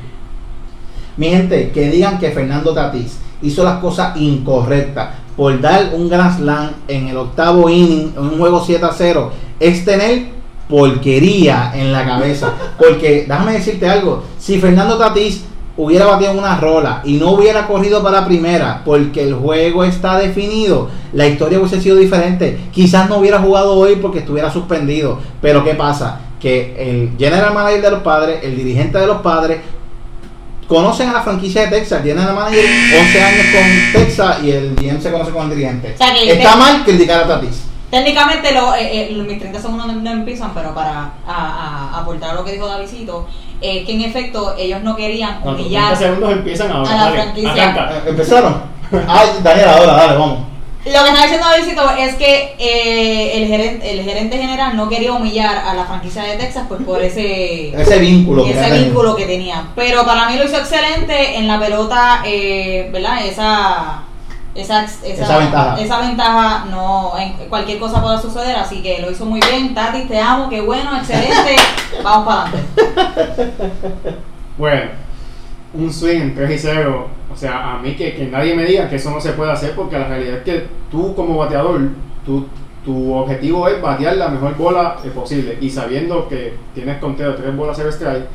[1.18, 6.38] Mi gente, que digan que Fernando Tatís hizo las cosas incorrectas por dar un Grand
[6.38, 10.28] Slam en el octavo inning, en un juego 7 a 0, es tener
[10.68, 12.54] porquería en la cabeza.
[12.78, 15.44] Porque, déjame decirte algo, si Fernando Tatís
[15.76, 20.90] hubiera batido una rola y no hubiera corrido para primera porque el juego está definido,
[21.14, 22.60] la historia hubiese sido diferente.
[22.72, 25.20] Quizás no hubiera jugado hoy porque estuviera suspendido.
[25.42, 26.20] Pero ¿qué pasa?
[26.40, 29.60] Que el general manager de los padres, el dirigente de los padres,
[30.68, 32.02] conocen a la franquicia de Texas.
[32.02, 32.66] El general manager
[33.00, 35.94] 11 años con Texas y el GM se conoce con el dirigente.
[35.94, 37.64] O sea, que- Está mal criticar a Tatis.
[37.92, 42.32] Técnicamente lo, eh, eh, mis 30 segundos no, no empiezan, pero para a, a- aportar
[42.32, 43.28] a lo que dijo Davidito,
[43.64, 45.98] es que en efecto ellos no querían No, tus 30 humillar.
[45.98, 46.92] segundos empiezan ahora.
[46.92, 47.52] A la dale, franquicia.
[47.64, 47.92] arranca.
[47.98, 48.62] Eh, ¿Empezaron?
[49.08, 50.40] Ay, Daniel, ahora, dale, vamos.
[50.86, 55.14] Lo que está diciendo Davidito es que eh, el, gerente, el gerente general no quería
[55.14, 59.26] humillar a la franquicia de Texas pues por ese Ese vínculo que ese vínculo que
[59.26, 59.64] tenía.
[59.78, 63.26] Pero para mí lo hizo excelente en la pelota, eh, ¿verdad?
[63.26, 64.04] Esa,
[64.56, 65.82] esa, esa, Esa ventaja.
[65.82, 69.74] esa ventaja, no, en cualquier cosa puede suceder, así que lo hizo muy bien.
[69.74, 71.56] Tati, te amo, qué bueno, excelente.
[72.04, 73.54] Vamos para adelante.
[74.58, 74.92] Bueno,
[75.74, 77.08] un swing en 3 y 0.
[77.32, 79.74] O sea, a mí que, que nadie me diga que eso no se puede hacer
[79.76, 81.82] porque la realidad es que tú como bateador,
[82.24, 82.48] tú,
[82.86, 85.58] tu objetivo es batear la mejor bola eh, posible.
[85.60, 88.26] Y sabiendo que tienes conteo de 3 bolas 0 strike,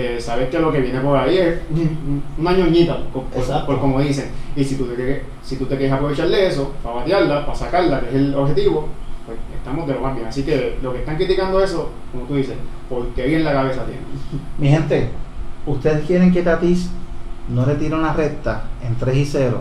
[0.00, 3.66] eh, sabes que lo que viene por ahí es un- una ñoñita, por, por- Exacto.
[3.66, 4.30] por como dicen.
[4.54, 7.58] Y si tú, te quieres, si tú te quieres aprovechar de eso, para batearla, para
[7.58, 8.86] sacarla, que es el objetivo,
[9.26, 10.28] pues estamos de lo más bien.
[10.28, 12.54] Así que lo que están criticando eso, como tú dices,
[12.88, 14.00] porque bien la cabeza tiene.
[14.58, 15.08] Mi gente,
[15.66, 16.90] ¿ustedes quieren que Tatis
[17.48, 19.60] no le tire una recta en 3 y 0?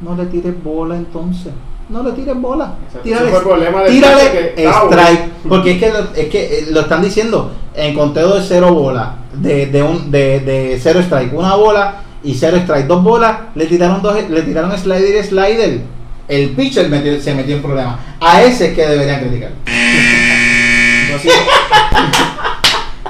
[0.00, 1.52] No le tires bola entonces.
[1.88, 2.74] No le tires bola.
[3.02, 5.28] Tírale, problema del tírale que strike.
[5.48, 9.14] Porque es que, lo, es que eh, lo están diciendo en conteo de 0 bola,
[9.32, 13.66] de, de, un, de, de 0 strike, una bola y 0 strike, dos bolas, le
[13.66, 15.80] tiraron dos, le tiraron slider y slider.
[16.28, 17.96] El pitcher metió- se metió en problemas.
[18.20, 19.50] A ese es que deberían criticar.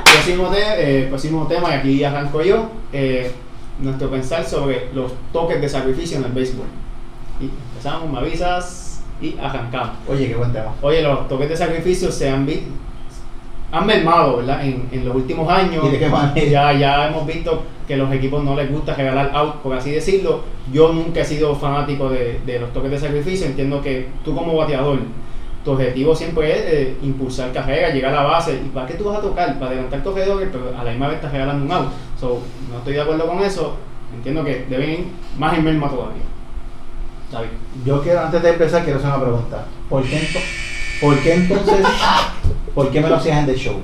[0.05, 3.33] Próximo, eh, próximo tema, y aquí arranco yo, eh,
[3.81, 6.66] nuestro pensar sobre los toques de sacrificio en el béisbol.
[7.41, 9.97] Y empezamos, me avisas y arrancamos.
[10.09, 10.74] Oye, qué buen tema.
[10.83, 12.70] Oye, los toques de sacrificio se han visto,
[13.70, 14.64] han mermado, ¿verdad?
[14.64, 15.85] En, en los últimos años.
[15.87, 16.47] ¿Y de qué manera?
[16.47, 20.41] Ya, ya hemos visto que los equipos no les gusta regalar out, por así decirlo.
[20.72, 23.47] Yo nunca he sido fanático de, de los toques de sacrificio.
[23.47, 24.99] Entiendo que tú como bateador,
[25.64, 28.55] tu objetivo siempre es eh, impulsar carrera, llegar a la base.
[28.55, 29.57] ¿Y para qué tú vas a tocar?
[29.59, 31.89] Para adelantar corredores, pero a la misma vez estás regalando un out.
[32.18, 33.76] So, no estoy de acuerdo con eso.
[34.14, 35.07] Entiendo que deben ir
[35.39, 36.22] más en merma todavía.
[37.33, 37.49] David.
[37.85, 39.64] Yo quiero, antes de empezar, quiero hacer una pregunta.
[39.89, 40.41] ¿Por qué, ento-
[41.01, 41.87] ¿por qué entonces,
[42.74, 43.81] por qué me lo hacías en The Show?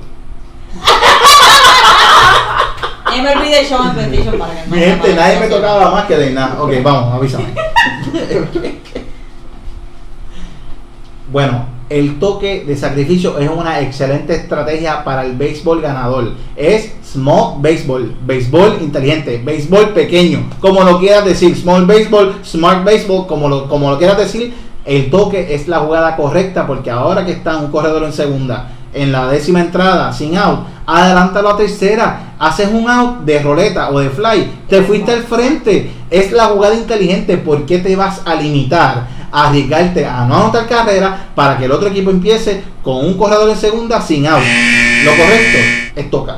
[3.15, 6.31] MLB de Show PlayStation para que no Mi gente, nadie me tocaba más que de
[6.31, 6.61] nada.
[6.61, 7.53] Ok, vamos, avísame.
[11.31, 11.65] bueno,
[11.95, 16.33] el toque de sacrificio es una excelente estrategia para el béisbol ganador.
[16.57, 23.25] Es small baseball, béisbol inteligente, béisbol pequeño, como lo quieras decir, small baseball, smart baseball,
[23.27, 24.53] como lo, como lo quieras decir.
[24.83, 29.11] El toque es la jugada correcta porque ahora que está un corredor en segunda, en
[29.11, 34.09] la décima entrada, sin out, adelántalo a tercera, haces un out de roleta o de
[34.09, 39.07] fly, te fuiste al frente, es la jugada inteligente, ¿por qué te vas a limitar
[39.31, 43.49] a arriesgarte a no anotar carrera para que el otro equipo empiece con un corredor
[43.49, 44.41] en segunda sin out?
[45.03, 45.57] Lo correcto
[45.95, 46.37] es tocar.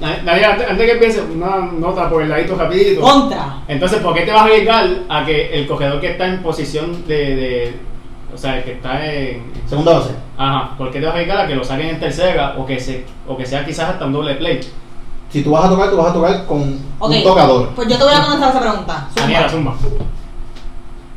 [0.00, 3.02] Nadie, antes, antes que empiece, una nota por el ladito rapidito.
[3.02, 3.56] Contra.
[3.68, 7.04] Entonces, ¿por qué te vas a arriesgar a que el corredor que está en posición
[7.06, 7.76] de, de-
[8.34, 10.10] o sea, el que está en, Segunda base.
[10.36, 12.78] ajá, ¿por qué te vas a arriesgar a que lo saquen en tercera o que
[12.80, 14.60] se, o que sea quizás hasta un doble play?
[15.30, 17.68] Si tú vas a tocar, tú vas a tocar con un tocador.
[17.76, 19.08] Pues yo te voy a contestar esa pregunta.
[19.10, 19.22] Zumba.
[19.22, 19.74] Daniela, zumba.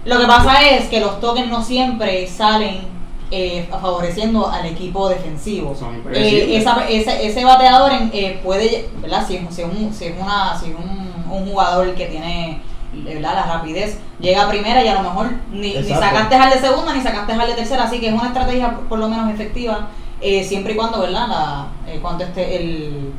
[0.05, 2.91] Lo que pasa es que los tokens no siempre salen
[3.32, 5.74] eh, favoreciendo al equipo defensivo.
[6.11, 9.26] Eh, esa- ese, ese bateador en- eh, puede, ¿verdad?
[9.26, 12.61] Si, es- si es un, si es una, si es un, un jugador que tiene
[12.93, 13.33] ¿verdad?
[13.35, 16.93] la rapidez, llega a primera y a lo mejor ni, ni sacaste al de segunda
[16.93, 19.87] ni sacaste al de tercera, así que es una estrategia por lo menos efectiva,
[20.21, 21.27] eh, siempre y cuando, ¿verdad?
[21.27, 23.11] La, eh, cuando esté el,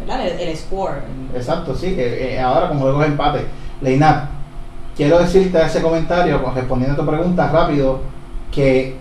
[0.00, 0.26] ¿verdad?
[0.26, 1.02] El, el score.
[1.32, 1.86] el- Exacto, sí.
[1.88, 3.46] eh, eh, ahora como juego de empate.
[3.80, 4.28] Leinat,
[4.96, 8.00] quiero decirte a ese comentario, con- respondiendo a tu pregunta rápido,
[8.52, 8.96] que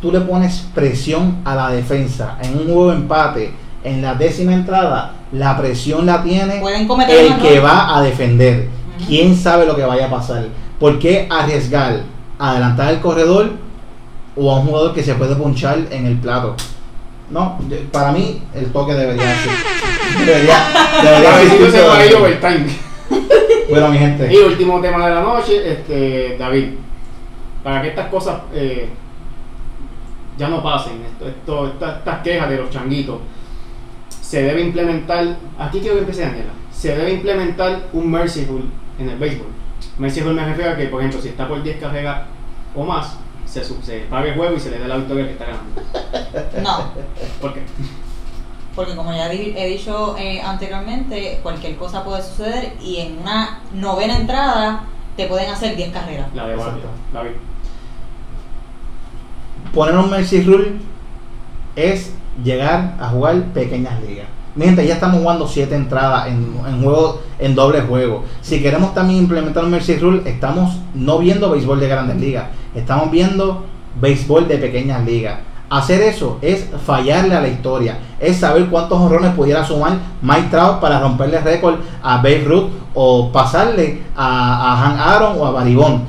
[0.00, 3.52] tú le pones presión a la defensa en un de empate,
[3.84, 8.68] en la décima entrada, la presión la tiene Pueden cometer el que va a defender.
[9.06, 10.44] ¿Quién sabe lo que vaya a pasar?
[10.78, 12.02] ¿Por qué arriesgar
[12.38, 13.50] adelantar el corredor
[14.36, 16.54] o a un jugador que se puede punchar en el plato?
[17.30, 17.58] No,
[17.92, 19.52] para mí el toque debería ser.
[20.26, 20.58] Debería,
[21.02, 21.30] debería.
[23.70, 24.32] Bueno, mi gente.
[24.32, 26.70] Y último tema de la noche, este, David,
[27.62, 28.88] para que estas cosas eh,
[30.36, 33.18] ya no pasen, esto, esto- estas, estas quejas de los changuitos,
[34.30, 38.66] se debe implementar, aquí quiero que empiece Daniela, se debe implementar un mercy rule
[39.00, 39.48] en el béisbol.
[39.98, 42.28] Mercy rule me refiero a que, por ejemplo, si está por 10 carreras
[42.76, 43.60] o más, se,
[44.08, 46.62] pague el juego y se le dé la victoria al que está ganando.
[46.62, 46.92] No,
[47.40, 47.62] ¿Por qué?
[48.76, 53.58] porque como ya di- he dicho eh, anteriormente, cualquier cosa puede suceder y en una
[53.74, 54.84] novena entrada
[55.16, 56.28] te pueden hacer 10 carreras.
[56.36, 56.56] La de.
[57.12, 57.30] David.
[59.74, 60.74] Poner un Mercy Rule
[61.74, 64.26] es llegar a jugar pequeñas ligas.
[64.54, 68.24] Mi gente, ya estamos jugando siete entradas en, en juego, en doble juego.
[68.40, 73.10] Si queremos también implementar un Mercy Rule, estamos no viendo béisbol de grandes ligas, estamos
[73.10, 73.64] viendo
[74.00, 75.38] béisbol de pequeñas ligas.
[75.70, 80.80] Hacer eso es fallarle a la historia, es saber cuántos honrones pudiera sumar Mike Trout
[80.80, 86.02] para romperle récord a Babe Ruth o pasarle a, a Han Aaron o a Baribón.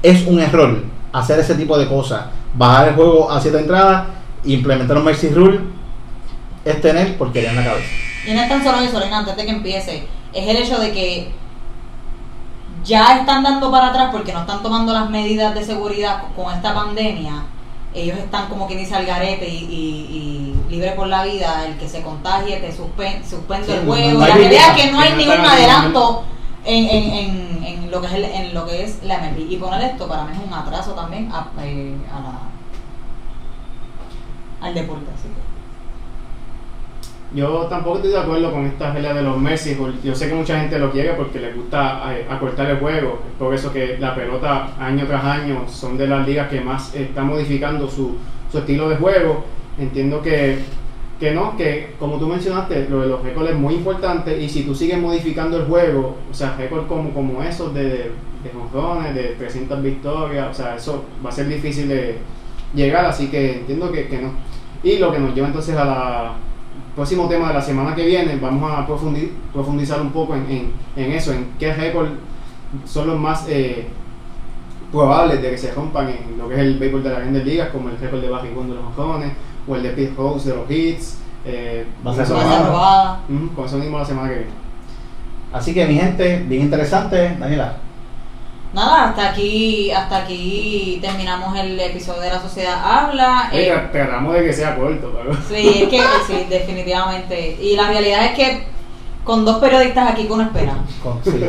[0.00, 2.26] Es un error hacer ese tipo de cosas.
[2.54, 4.04] Bajar el juego a siete entradas,
[4.44, 5.60] implementar un Mercy Rule,
[6.64, 7.88] es tener porquería en la cabeza.
[8.26, 10.92] Y no es tan solo eso, Lorena, antes de que empiece, es el hecho de
[10.92, 11.32] que
[12.84, 16.74] ya están dando para atrás porque no están tomando las medidas de seguridad con esta
[16.74, 17.42] pandemia.
[17.92, 21.66] Ellos están como quien dice al garete y, y- y libre por la vida.
[21.66, 24.20] El que se contagie te suspen- suspende Sí, el juego.
[24.20, 26.24] no la realidad es ventaja, que no hay que ningún adelanto
[26.64, 29.50] en, en, en, en lo que es el- en lo que es la MLB.
[29.50, 32.38] Y poner esto para mí es un atraso también a, eh, a la,
[34.60, 35.06] al deporte.
[35.14, 35.50] Así que.
[37.32, 39.98] Yo tampoco estoy de acuerdo con esta regla de los Rule.
[40.02, 43.20] Yo sé que mucha gente lo quiere porque le gusta eh, acortar el juego.
[43.38, 47.28] Por eso que la pelota año tras año son de las ligas que más están
[47.28, 48.16] modificando su,
[48.50, 49.44] su estilo de juego.
[49.78, 50.58] Entiendo que,
[51.20, 54.64] que no, que como tú mencionaste, lo de los récords es muy importante y si
[54.64, 58.10] tú sigues modificando el juego, o sea, récords como, como esos de,
[58.42, 62.18] de jonrones, de 300 victorias, o sea, eso va a ser difícil de
[62.74, 64.30] llegar, así que entiendo que, que no.
[64.82, 66.32] Y lo que nos lleva entonces a la
[66.94, 70.72] próximo tema de la semana que viene, vamos a profundi- profundizar un poco en, en-
[70.96, 72.10] en eso, en qué récords
[72.84, 73.86] son los más eh,
[74.92, 77.68] probables de que se rompan en lo que es el béisbol de las grandes ligas,
[77.70, 79.32] como el récord de Barry Bonds de los jonrones
[79.68, 81.18] o el de Pete Rose de los hits.
[81.44, 82.26] Eh, Va a ser
[83.54, 84.50] con eso mismo la semana que viene.
[85.52, 87.76] Así que mi gente, bien interesante, Daniela.
[88.72, 93.48] Nada, hasta aquí, hasta aquí terminamos el episodio de la sociedad habla.
[93.52, 97.58] Oye, Eh, tra- tratamos de que sea corto, pero sí, es que sí, definitivamente.
[97.60, 98.64] Y la realidad es que
[99.24, 100.74] con dos periodistas aquí que uno espera.
[101.02, 101.44] Con- sí.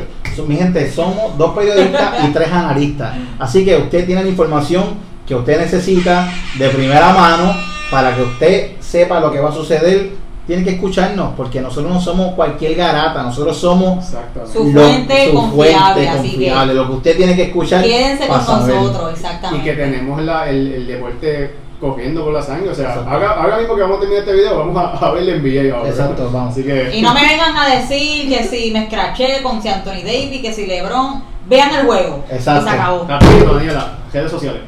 [0.48, 3.14] Mi gente, somos dos periodistas y tres analistas.
[3.38, 4.96] Así que usted tiene la información
[5.28, 7.54] que usted necesita de primera mano
[7.92, 10.12] para que usted sepa lo que va a suceder.
[10.52, 14.04] Tiene que escucharnos porque nosotros no somos cualquier garata, nosotros somos.
[14.52, 17.82] Su lo- fuente su confiable, fuente así que confiable, lo que usted tiene que escuchar.
[17.86, 18.76] Quédense con saber.
[18.76, 19.64] nosotros, y exactamente.
[19.64, 22.70] que tenemos la, el, el deporte corriendo por la sangre.
[22.70, 25.24] O sea, ahora, ahora mismo que vamos a terminar este video, vamos a, a ver
[25.24, 25.90] el NBA ahora.
[25.90, 26.52] Exacto, vamos.
[26.52, 26.98] Así que.
[26.98, 30.52] Y no me vengan a decir que si me escraché con si Anthony Davis, que
[30.52, 32.26] si LeBron, vean el juego.
[32.30, 32.66] Exacto.
[32.68, 33.06] Y se acabó.
[33.06, 34.64] Daniela, redes sociales.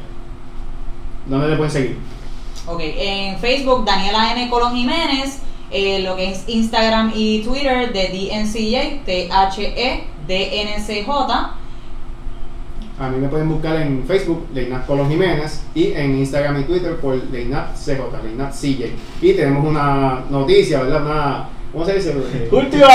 [1.26, 1.98] ¿Dónde le pueden seguir?
[2.66, 4.48] Ok, en Facebook Daniela N.
[4.48, 5.40] Colón Jiménez,
[5.74, 10.04] eh, lo que es Instagram y Twitter de DNCJ, E T-H-E-D-N-C-J.
[12.96, 16.94] A mí me pueden buscar en Facebook, Leinat Colón Jiménez, y en Instagram y Twitter
[16.96, 18.92] por Leinat CJ, Leinat CJ.
[19.20, 21.02] Y tenemos una noticia, ¿verdad?
[21.02, 21.48] Una.
[21.72, 22.10] ¿Cómo se dice?
[22.10, 22.86] Eh, Última,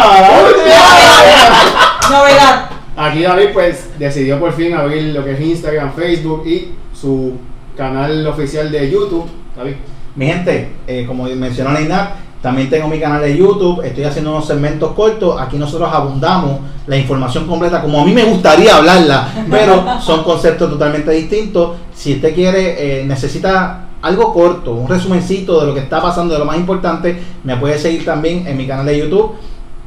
[2.09, 2.69] Novedad.
[2.95, 7.33] Aquí David pues decidió por fin abrir lo que es Instagram, Facebook y su
[7.75, 9.25] canal oficial de YouTube.
[9.53, 9.75] David.
[10.15, 14.47] Mi gente, eh, como mencionó Neinat, También tengo mi canal de YouTube, estoy haciendo unos
[14.47, 15.39] segmentos cortos.
[15.41, 20.69] Aquí nosotros abundamos la información completa como a mí me gustaría hablarla, pero son conceptos
[20.69, 21.77] totalmente distintos.
[21.93, 26.39] Si usted quiere, eh, necesita algo corto, un resumencito de lo que está pasando, de
[26.39, 29.35] lo más importante, me puede seguir también en mi canal de YouTube,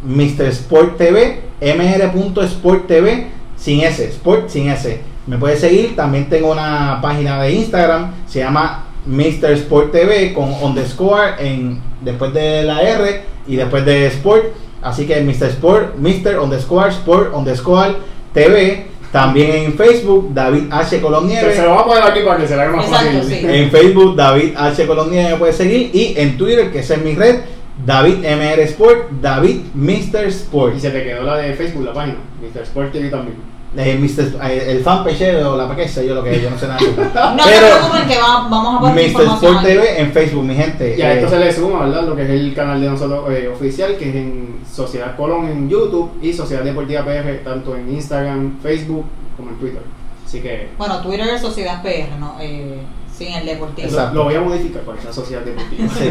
[0.05, 0.47] Mr.
[0.49, 5.01] Sport TV, mr.sport TV, sin S, Sport sin S.
[5.27, 9.53] Me puede seguir, también tengo una página de Instagram, se llama Mr.
[9.53, 14.45] Sport TV con underscore en, después de la R y después de Sport.
[14.83, 15.49] Así que Mr.
[15.49, 16.39] Sport, Mr.
[16.41, 17.97] underscore Sport underscore
[18.33, 18.87] TV.
[19.13, 21.01] También en Facebook, David H.
[21.03, 21.55] Colón Nieves.
[21.55, 23.25] Se lo vamos a poner aquí para que se haga más Exacto, fácil.
[23.25, 23.47] sí.
[23.47, 24.87] En Facebook, David H.
[24.87, 25.91] Me puede seguir.
[25.93, 27.41] Y en Twitter, que esa es mi red,
[27.85, 30.25] David MR Sport, David Mr.
[30.29, 30.77] Sport.
[30.77, 32.17] Y se te quedó la de Facebook, la página.
[32.41, 32.63] Mr.
[32.63, 33.37] Sport TV también.
[33.75, 34.39] Eh, Mr.
[34.51, 36.79] eh, el fanpage o la sé yo lo que yo no sé nada.
[37.37, 39.11] No se preocupen que va- vamos a poner Mr.
[39.11, 39.67] información Sport.
[39.67, 40.95] TV en Facebook, mi gente.
[40.99, 42.03] Y a esto Eh, se le suma, ¿verdad?
[42.07, 45.71] Lo que es el canal de nosotros eh, oficial, que es en Sociedad Colón en
[45.71, 49.07] YouTube y Sociedad Deportiva PR, tanto en Instagram, Facebook
[49.39, 49.83] como en Twitter.
[50.27, 52.37] Así que Bueno, Twitter es Sociedad PR, ¿no?
[52.41, 52.77] Eh,
[53.23, 53.89] sin el deportivo.
[53.89, 54.15] Exacto.
[54.15, 55.89] lo voy a modificar para que sea Sociedad Deportiva.
[55.89, 56.11] Sí.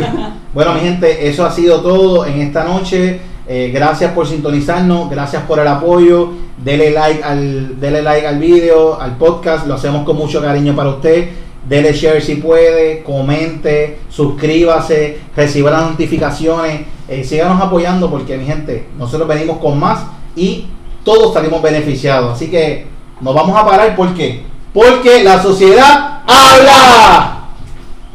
[0.54, 3.20] Bueno, mi gente, eso ha sido todo en esta noche.
[3.48, 6.34] Eh, gracias por sintonizarnos, gracias por el apoyo.
[6.64, 10.90] Dele like al, dele like al video, al podcast, lo hacemos con mucho cariño para
[10.90, 11.30] usted.
[11.68, 18.88] Dele share si puede, comente, suscríbase, reciba las notificaciones, eh, síganos apoyando porque mi gente,
[18.98, 20.06] nosotros venimos con más
[20.36, 20.66] y
[21.04, 22.34] todos salimos beneficiados.
[22.34, 22.88] Así que
[23.20, 24.51] nos vamos a parar, ¿por qué?
[24.74, 27.38] Porque la sociedad habla.